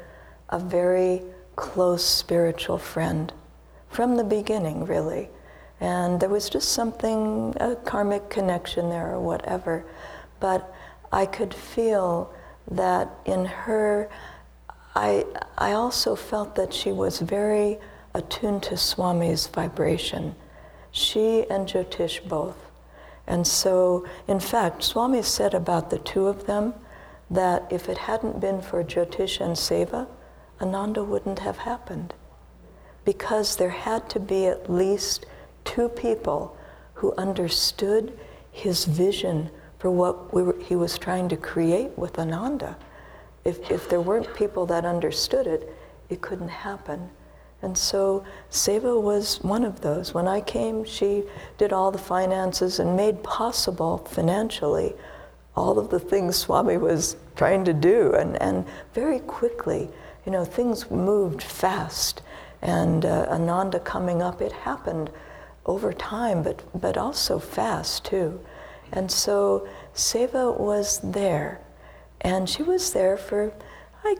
a 0.50 0.58
very 0.58 1.22
close 1.56 2.04
spiritual 2.04 2.78
friend 2.78 3.32
from 3.88 4.16
the 4.16 4.24
beginning, 4.24 4.86
really. 4.86 5.28
And 5.80 6.20
there 6.20 6.28
was 6.28 6.48
just 6.48 6.72
something, 6.72 7.54
a 7.60 7.74
karmic 7.76 8.28
connection 8.28 8.90
there 8.90 9.12
or 9.12 9.20
whatever. 9.20 9.84
But 10.38 10.72
I 11.12 11.26
could 11.26 11.52
feel 11.52 12.32
that 12.70 13.10
in 13.24 13.44
her, 13.44 14.08
I, 14.94 15.24
I 15.56 15.72
also 15.72 16.14
felt 16.14 16.54
that 16.56 16.72
she 16.72 16.92
was 16.92 17.20
very 17.20 17.78
attuned 18.14 18.62
to 18.64 18.76
Swami's 18.76 19.46
vibration. 19.46 20.34
She 20.92 21.48
and 21.48 21.66
Jyotish 21.66 22.28
both. 22.28 22.69
And 23.30 23.46
so, 23.46 24.04
in 24.26 24.40
fact, 24.40 24.82
Swami 24.82 25.22
said 25.22 25.54
about 25.54 25.90
the 25.90 26.00
two 26.00 26.26
of 26.26 26.46
them 26.46 26.74
that 27.30 27.64
if 27.70 27.88
it 27.88 27.96
hadn't 27.96 28.40
been 28.40 28.60
for 28.60 28.82
Jyotish 28.82 29.40
and 29.40 29.54
Seva, 29.54 30.08
Ananda 30.60 31.04
wouldn't 31.04 31.38
have 31.38 31.58
happened. 31.58 32.12
Because 33.04 33.54
there 33.54 33.70
had 33.70 34.10
to 34.10 34.18
be 34.18 34.46
at 34.46 34.68
least 34.68 35.26
two 35.64 35.88
people 35.88 36.56
who 36.94 37.14
understood 37.16 38.18
his 38.50 38.84
vision 38.84 39.48
for 39.78 39.92
what 39.92 40.34
we 40.34 40.42
were, 40.42 40.58
he 40.58 40.74
was 40.74 40.98
trying 40.98 41.28
to 41.28 41.36
create 41.36 41.96
with 41.96 42.18
Ananda. 42.18 42.76
If, 43.44 43.70
if 43.70 43.88
there 43.88 44.00
weren't 44.00 44.34
people 44.34 44.66
that 44.66 44.84
understood 44.84 45.46
it, 45.46 45.72
it 46.08 46.20
couldn't 46.20 46.48
happen. 46.48 47.10
And 47.62 47.76
so 47.76 48.24
Seva 48.50 49.00
was 49.00 49.42
one 49.42 49.64
of 49.64 49.80
those. 49.80 50.14
When 50.14 50.26
I 50.26 50.40
came, 50.40 50.84
she 50.84 51.24
did 51.58 51.72
all 51.72 51.90
the 51.90 51.98
finances 51.98 52.78
and 52.78 52.96
made 52.96 53.22
possible 53.22 53.98
financially 53.98 54.94
all 55.56 55.78
of 55.78 55.90
the 55.90 56.00
things 56.00 56.36
Swami 56.36 56.78
was 56.78 57.16
trying 57.36 57.64
to 57.64 57.74
do. 57.74 58.14
And, 58.14 58.40
and 58.40 58.64
very 58.94 59.18
quickly, 59.20 59.90
you 60.24 60.32
know, 60.32 60.44
things 60.44 60.90
moved 60.90 61.42
fast. 61.42 62.22
And 62.62 63.04
uh, 63.04 63.26
Ananda 63.28 63.80
coming 63.80 64.22
up, 64.22 64.40
it 64.40 64.52
happened 64.52 65.10
over 65.66 65.92
time, 65.92 66.42
but, 66.42 66.62
but 66.80 66.96
also 66.96 67.38
fast 67.38 68.04
too. 68.04 68.40
And 68.92 69.10
so 69.10 69.68
Seva 69.94 70.58
was 70.58 71.00
there. 71.02 71.60
And 72.22 72.48
she 72.48 72.62
was 72.62 72.92
there 72.92 73.16
for 73.16 73.52
like, 74.04 74.18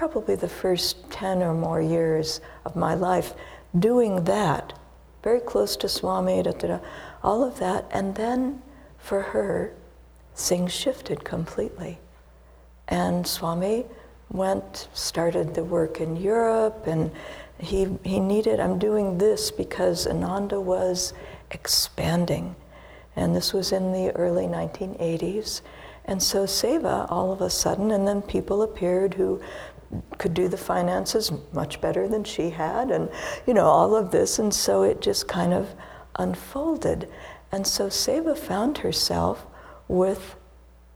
probably 0.00 0.34
the 0.34 0.48
first 0.48 1.10
10 1.10 1.42
or 1.42 1.52
more 1.52 1.82
years 1.82 2.40
of 2.64 2.74
my 2.74 2.94
life 2.94 3.34
doing 3.78 4.24
that, 4.24 4.72
very 5.22 5.40
close 5.40 5.76
to 5.76 5.86
Swami, 5.86 6.42
da, 6.42 6.52
da, 6.52 6.68
da, 6.68 6.78
all 7.22 7.44
of 7.44 7.58
that. 7.58 7.84
And 7.90 8.14
then 8.14 8.62
for 8.96 9.20
her, 9.20 9.74
things 10.34 10.72
shifted 10.72 11.22
completely. 11.22 11.98
And 12.88 13.26
Swami 13.26 13.84
went, 14.30 14.88
started 14.94 15.54
the 15.54 15.64
work 15.64 16.00
in 16.00 16.16
Europe, 16.16 16.86
and 16.86 17.10
he, 17.58 17.86
he 18.02 18.20
needed, 18.20 18.58
I'm 18.58 18.78
doing 18.78 19.18
this 19.18 19.50
because 19.50 20.06
Ananda 20.06 20.58
was 20.58 21.12
expanding. 21.50 22.56
And 23.16 23.36
this 23.36 23.52
was 23.52 23.70
in 23.70 23.92
the 23.92 24.16
early 24.16 24.46
1980s. 24.46 25.60
And 26.06 26.22
so 26.22 26.44
Seva, 26.44 27.06
all 27.10 27.30
of 27.30 27.40
a 27.40 27.50
sudden, 27.50 27.90
and 27.92 28.08
then 28.08 28.22
people 28.22 28.62
appeared 28.62 29.14
who 29.14 29.40
could 30.18 30.34
do 30.34 30.48
the 30.48 30.56
finances 30.56 31.32
much 31.52 31.80
better 31.80 32.06
than 32.06 32.24
she 32.24 32.50
had, 32.50 32.90
and 32.90 33.08
you 33.46 33.54
know, 33.54 33.66
all 33.66 33.94
of 33.96 34.10
this. 34.10 34.38
And 34.38 34.52
so 34.54 34.82
it 34.82 35.00
just 35.00 35.26
kind 35.28 35.52
of 35.52 35.74
unfolded. 36.16 37.08
And 37.52 37.66
so 37.66 37.88
Seva 37.88 38.36
found 38.36 38.78
herself 38.78 39.46
with 39.88 40.36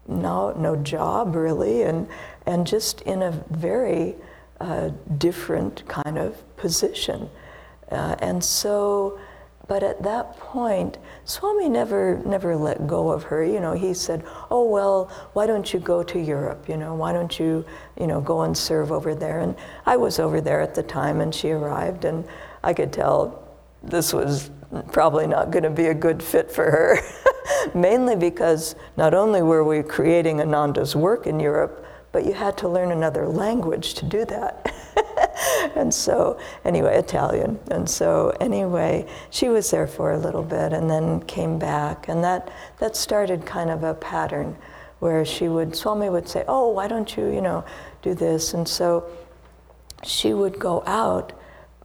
no, 0.06 0.52
no 0.52 0.76
job 0.76 1.34
really, 1.34 1.82
and, 1.82 2.06
and 2.46 2.66
just 2.66 3.00
in 3.02 3.22
a 3.22 3.30
very 3.50 4.14
uh, 4.60 4.90
different 5.18 5.86
kind 5.88 6.18
of 6.18 6.56
position. 6.56 7.28
Uh, 7.90 8.16
and 8.20 8.44
so 8.44 9.18
but 9.66 9.82
at 9.82 10.02
that 10.02 10.36
point, 10.36 10.98
Swami 11.24 11.68
never, 11.68 12.20
never 12.26 12.56
let 12.56 12.86
go 12.86 13.10
of 13.10 13.22
her. 13.24 13.44
You 13.44 13.60
know, 13.60 13.72
he 13.72 13.94
said, 13.94 14.24
"Oh 14.50 14.68
well, 14.68 15.10
why 15.32 15.46
don't 15.46 15.72
you 15.72 15.80
go 15.80 16.02
to 16.02 16.18
Europe? 16.18 16.68
You 16.68 16.76
know, 16.76 16.94
why 16.94 17.12
don't 17.12 17.38
you, 17.38 17.64
you 17.98 18.06
know, 18.06 18.20
go 18.20 18.42
and 18.42 18.56
serve 18.56 18.92
over 18.92 19.14
there?" 19.14 19.40
And 19.40 19.56
I 19.86 19.96
was 19.96 20.18
over 20.18 20.40
there 20.40 20.60
at 20.60 20.74
the 20.74 20.82
time, 20.82 21.20
and 21.20 21.34
she 21.34 21.50
arrived, 21.50 22.04
and 22.04 22.24
I 22.62 22.74
could 22.74 22.92
tell 22.92 23.42
this 23.82 24.12
was 24.12 24.50
probably 24.92 25.26
not 25.26 25.50
going 25.50 25.62
to 25.62 25.70
be 25.70 25.86
a 25.86 25.94
good 25.94 26.22
fit 26.22 26.50
for 26.50 26.70
her. 26.70 26.98
Mainly 27.74 28.16
because 28.16 28.74
not 28.96 29.14
only 29.14 29.42
were 29.42 29.64
we 29.64 29.82
creating 29.82 30.40
Ananda's 30.40 30.96
work 30.96 31.26
in 31.26 31.38
Europe, 31.38 31.86
but 32.12 32.24
you 32.24 32.32
had 32.32 32.56
to 32.58 32.68
learn 32.68 32.90
another 32.92 33.28
language 33.28 33.94
to 33.94 34.04
do 34.04 34.24
that. 34.26 34.74
and 35.76 35.92
so, 35.92 36.38
anyway, 36.64 36.96
Italian. 36.96 37.58
And 37.70 37.88
so, 37.88 38.34
anyway, 38.40 39.06
she 39.30 39.48
was 39.48 39.70
there 39.70 39.86
for 39.86 40.12
a 40.12 40.18
little 40.18 40.42
bit 40.42 40.72
and 40.72 40.90
then 40.90 41.20
came 41.22 41.58
back. 41.58 42.08
And 42.08 42.22
that, 42.24 42.50
that 42.78 42.96
started 42.96 43.44
kind 43.46 43.70
of 43.70 43.82
a 43.82 43.94
pattern 43.94 44.56
where 45.00 45.24
she 45.24 45.48
would, 45.48 45.74
Swami 45.76 46.08
would 46.08 46.28
say, 46.28 46.44
Oh, 46.48 46.68
why 46.68 46.88
don't 46.88 47.16
you, 47.16 47.26
you 47.30 47.40
know, 47.40 47.64
do 48.02 48.14
this? 48.14 48.54
And 48.54 48.66
so 48.66 49.08
she 50.02 50.32
would 50.32 50.58
go 50.58 50.82
out, 50.86 51.32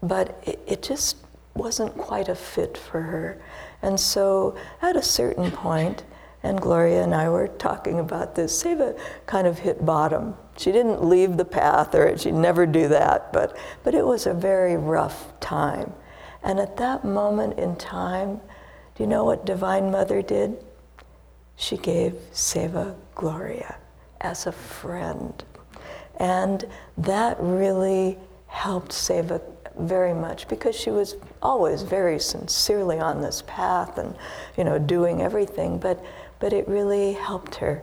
but 0.01 0.41
it, 0.45 0.59
it 0.67 0.83
just 0.83 1.17
wasn't 1.53 1.97
quite 1.97 2.29
a 2.29 2.35
fit 2.35 2.77
for 2.77 3.01
her. 3.01 3.41
And 3.81 3.99
so, 3.99 4.55
at 4.81 4.95
a 4.95 5.01
certain 5.01 5.51
point, 5.51 6.03
and 6.43 6.59
Gloria 6.59 7.03
and 7.03 7.13
I 7.13 7.29
were 7.29 7.47
talking 7.47 7.99
about 7.99 8.35
this. 8.35 8.63
Seva 8.63 8.97
kind 9.25 9.45
of 9.45 9.59
hit 9.59 9.85
bottom. 9.85 10.35
She 10.59 10.73
didn't 10.73 11.01
leave 11.01 11.37
the 11.37 11.45
path, 11.45 11.95
or 11.95 12.17
she'd 12.17 12.33
never 12.33 12.65
do 12.65 12.89
that, 12.89 13.31
but, 13.31 13.55
but 13.81 13.95
it 13.95 14.05
was 14.05 14.27
a 14.27 14.33
very 14.33 14.75
rough 14.75 15.39
time. 15.39 15.93
And 16.43 16.59
at 16.59 16.75
that 16.75 17.05
moment 17.05 17.57
in 17.57 17.77
time, 17.77 18.41
do 18.95 19.03
you 19.03 19.07
know 19.07 19.23
what 19.23 19.45
Divine 19.45 19.89
Mother 19.89 20.21
did? 20.21 20.57
She 21.55 21.77
gave 21.77 22.11
Seva 22.33 22.93
Gloria 23.15 23.77
as 24.19 24.47
a 24.47 24.51
friend. 24.51 25.41
And 26.17 26.65
that 26.97 27.37
really 27.39 28.17
helped 28.47 28.91
Seva 28.91 29.41
very 29.77 30.13
much 30.13 30.49
because 30.49 30.75
she 30.75 30.89
was 30.89 31.15
always 31.41 31.83
very 31.83 32.19
sincerely 32.19 32.99
on 32.99 33.21
this 33.21 33.43
path 33.47 33.97
and 33.97 34.13
you 34.57 34.65
know 34.65 34.77
doing 34.77 35.21
everything 35.21 35.77
but 35.77 36.03
but 36.39 36.51
it 36.51 36.67
really 36.67 37.13
helped 37.13 37.55
her. 37.55 37.81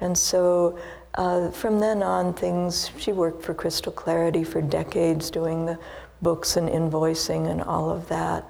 And 0.00 0.16
so 0.16 0.78
uh, 1.14 1.50
from 1.50 1.80
then 1.80 2.02
on, 2.02 2.34
things, 2.34 2.90
she 2.98 3.12
worked 3.12 3.42
for 3.42 3.54
Crystal 3.54 3.92
Clarity 3.92 4.44
for 4.44 4.60
decades, 4.60 5.30
doing 5.30 5.66
the 5.66 5.78
books 6.22 6.56
and 6.56 6.68
invoicing 6.68 7.50
and 7.50 7.62
all 7.62 7.90
of 7.90 8.08
that. 8.08 8.44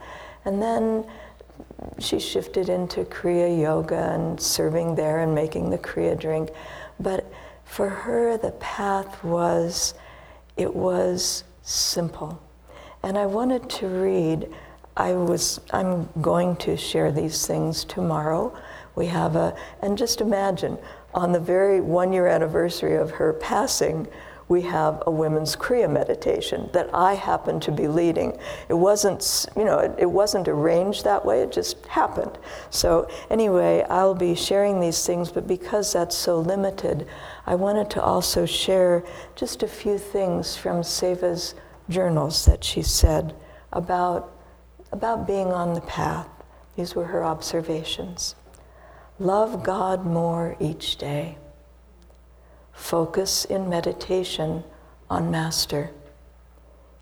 And 0.45 0.61
then 0.63 1.07
she 1.99 2.19
shifted 2.19 2.69
into 2.69 3.05
Kriya 3.05 3.61
Yoga 3.61 4.13
and 4.13 4.41
serving 4.41 4.95
there 4.95 5.21
and 5.21 5.35
making 5.35 5.71
the 5.71 5.79
Kriya 5.79 6.19
drink. 6.19 6.51
But 7.01 7.31
for 7.65 7.89
her, 7.89 8.37
the 8.37 8.53
path 8.53 9.23
was, 9.23 9.95
it 10.57 10.75
was 10.75 11.45
simple. 11.63 12.43
And 13.03 13.17
I 13.17 13.27
wanted 13.27 13.69
to 13.71 13.87
read, 13.87 14.49
I 14.97 15.13
was, 15.13 15.61
I'm 15.71 16.09
going 16.21 16.57
to 16.57 16.77
share 16.77 17.13
these 17.13 17.47
things 17.47 17.85
tomorrow 17.85 18.57
we 18.99 19.07
have 19.07 19.37
a, 19.37 19.57
and 19.81 19.97
just 19.97 20.21
imagine, 20.21 20.77
on 21.19 21.33
the 21.33 21.41
very 21.41 21.81
one 21.81 22.13
year 22.13 22.29
anniversary 22.29 22.95
of 22.95 23.11
her 23.11 23.33
passing, 23.33 24.07
we 24.47 24.63
have 24.63 25.03
a 25.07 25.11
women's 25.11 25.57
Kriya 25.57 25.91
meditation 25.91 26.71
that 26.73 26.89
I 26.95 27.15
happen 27.15 27.59
to 27.61 27.73
be 27.73 27.89
leading. 27.89 28.39
It 28.69 28.75
wasn't, 28.75 29.47
you 29.57 29.65
know, 29.65 29.81
it, 29.81 29.95
it, 29.99 30.11
wasn't 30.11 30.47
arranged 30.47 31.05
that 31.05 31.25
way, 31.27 31.43
it 31.43 31.53
just 31.53 31.85
happened. 31.87 32.39
So, 32.71 33.09
anyway, 33.31 33.85
I'll 33.91 34.15
be 34.15 34.35
sharing 34.35 34.81
these 34.81 35.05
things, 35.05 35.31
but 35.31 35.47
because 35.47 35.93
that's 35.93 36.17
so 36.17 36.39
limited, 36.39 37.07
I 37.47 37.57
wanted 37.57 37.91
to 37.91 38.03
also 38.03 38.47
share 38.47 39.05
just 39.35 39.63
a 39.63 39.69
few 39.69 39.99
things 39.99 40.57
from 40.57 40.83
Seva's 40.83 41.55
journals 41.91 42.45
that 42.47 42.63
she 42.63 42.81
said 42.81 43.35
about, 43.73 44.33
about 44.93 45.27
being 45.27 45.49
on 45.49 45.75
the 45.75 45.83
path. 45.83 46.29
These 46.77 46.95
were 46.95 47.07
her 47.07 47.25
observations. 47.25 48.37
Love 49.19 49.65
God 49.65 50.07
more 50.07 50.57
each 50.61 50.97
day. 50.97 51.37
Focus 52.73 53.45
in 53.45 53.69
meditation 53.69 54.63
on 55.11 55.31
Master, 55.31 55.91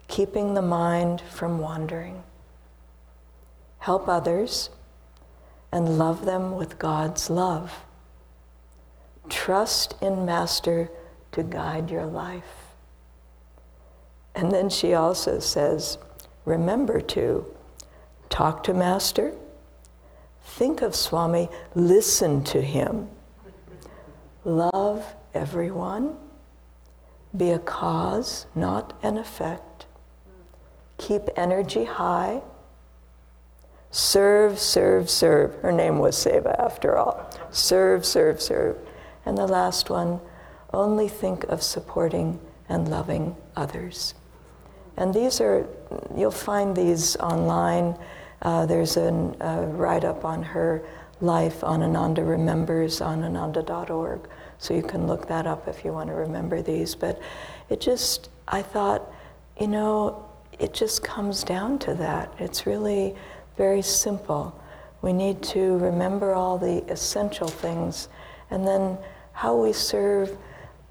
keeping 0.09 0.55
the 0.55 0.63
mind 0.63 1.21
from 1.21 1.59
wandering. 1.59 2.23
Help 3.79 4.09
others 4.09 4.71
and 5.71 5.99
love 5.99 6.25
them 6.25 6.57
with 6.57 6.79
God's 6.79 7.29
love. 7.29 7.85
Trust 9.29 9.95
in 10.01 10.25
Master 10.25 10.91
to 11.33 11.43
guide 11.43 11.91
your 11.91 12.07
life. 12.07 12.73
And 14.35 14.51
then 14.51 14.71
she 14.71 14.95
also 14.95 15.39
says, 15.39 15.99
remember 16.47 17.01
to 17.01 17.45
talk 18.31 18.63
to 18.65 18.75
Master, 18.75 19.35
think 20.47 20.81
of 20.81 20.95
Swami, 20.95 21.49
listen 21.75 22.43
to 22.45 22.63
him, 22.63 23.09
love 24.45 25.05
everyone, 25.35 26.17
be 27.37 27.51
a 27.51 27.59
cause, 27.59 28.47
not 28.55 28.99
an 29.03 29.19
effect, 29.19 29.87
keep 30.97 31.23
energy 31.37 31.85
high, 31.85 32.41
serve, 33.91 34.59
serve, 34.59 35.11
serve. 35.11 35.55
Her 35.57 35.73
name 35.73 35.99
was 35.99 36.17
Seva 36.17 36.59
after 36.59 36.97
all. 36.97 37.31
Serve, 37.51 38.07
serve, 38.07 38.41
serve. 38.41 38.79
And 39.27 39.37
the 39.37 39.47
last 39.47 39.91
one, 39.91 40.21
only 40.73 41.09
think 41.09 41.45
of 41.45 41.63
supporting 41.63 42.39
and 42.69 42.89
loving 42.89 43.37
others. 43.57 44.15
And 44.97 45.13
these 45.13 45.41
are, 45.41 45.67
you'll 46.17 46.31
find 46.31 46.75
these 46.77 47.17
online. 47.17 47.97
Uh, 48.43 48.67
there's 48.67 48.97
a 48.97 49.09
uh, 49.09 49.67
write 49.73 50.05
up 50.05 50.25
on 50.25 50.43
her 50.43 50.83
life 51.21 51.65
on 51.65 51.83
Ananda 51.83 52.23
Remembers 52.23 53.01
on 53.01 53.25
ananda.org. 53.25 54.29
So 54.59 54.75
you 54.75 54.83
can 54.83 55.07
look 55.07 55.29
that 55.29 55.47
up 55.47 55.69
if 55.69 55.85
you 55.85 55.93
want 55.93 56.09
to 56.09 56.15
remember 56.15 56.63
these. 56.63 56.95
But 56.95 57.21
it 57.69 57.81
just, 57.81 58.31
I 58.49 58.63
thought, 58.63 59.11
you 59.61 59.67
know, 59.67 60.25
it 60.59 60.73
just 60.73 61.03
comes 61.03 61.45
down 61.45 61.79
to 61.81 61.95
that. 61.95 62.33
It's 62.39 62.67
really 62.67 63.15
very 63.57 63.83
simple. 63.83 64.59
We 65.03 65.13
need 65.13 65.43
to 65.45 65.79
remember 65.79 66.35
all 66.35 66.59
the 66.59 66.85
essential 66.91 67.49
things, 67.49 68.09
and 68.51 68.67
then 68.67 68.99
how 69.33 69.57
we 69.57 69.73
serve, 69.73 70.37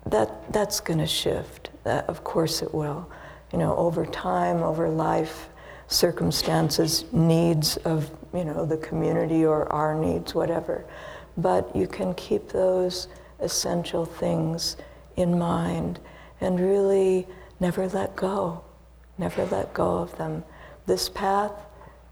that, 0.05 0.51
that's 0.53 0.79
going 0.79 0.99
to 0.99 1.07
shift. 1.07 1.71
Of 1.85 2.23
course 2.23 2.61
it 2.61 2.73
will 2.73 3.09
you 3.55 3.59
know, 3.59 3.75
over 3.77 4.05
time, 4.05 4.61
over 4.63 4.89
life, 4.89 5.47
circumstances, 5.87 7.05
needs 7.11 7.77
of, 7.77 8.09
you 8.33 8.43
know, 8.43 8.65
the 8.65 8.77
community 8.77 9.45
or 9.45 9.71
our 9.71 9.95
needs, 9.95 10.33
whatever. 10.33 10.85
But 11.37 11.75
you 11.75 11.87
can 11.87 12.13
keep 12.15 12.49
those 12.49 13.07
essential 13.39 14.05
things 14.05 14.77
in 15.15 15.37
mind 15.37 15.99
and 16.41 16.59
really 16.59 17.27
never 17.59 17.87
let 17.89 18.15
go, 18.15 18.63
never 19.17 19.45
let 19.45 19.73
go 19.73 19.97
of 19.97 20.17
them. 20.17 20.43
This 20.85 21.09
path 21.09 21.53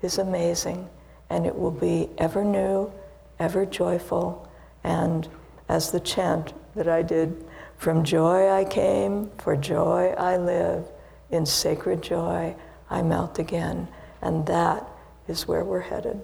is 0.02 0.18
amazing 0.18 0.90
and 1.30 1.46
it 1.46 1.58
will 1.58 1.72
be 1.72 2.10
ever 2.18 2.44
new, 2.44 2.92
ever 3.40 3.66
joyful, 3.66 4.48
and 4.84 5.28
as 5.70 5.92
the 5.92 6.00
chant 6.00 6.54
that 6.76 6.88
I 6.88 7.02
did, 7.02 7.46
from 7.78 8.04
joy 8.04 8.50
I 8.50 8.66
came, 8.66 9.32
for 9.38 9.56
joy 9.56 10.14
I 10.18 10.38
live 10.38 10.86
in 11.32 11.46
sacred 11.46 12.02
joy, 12.04 12.56
I 12.94 13.02
melt 13.02 13.40
again. 13.40 13.88
And 14.22 14.46
that 14.46 14.88
is 15.28 15.48
where 15.48 15.66
we're 15.66 15.82
headed. 15.82 16.22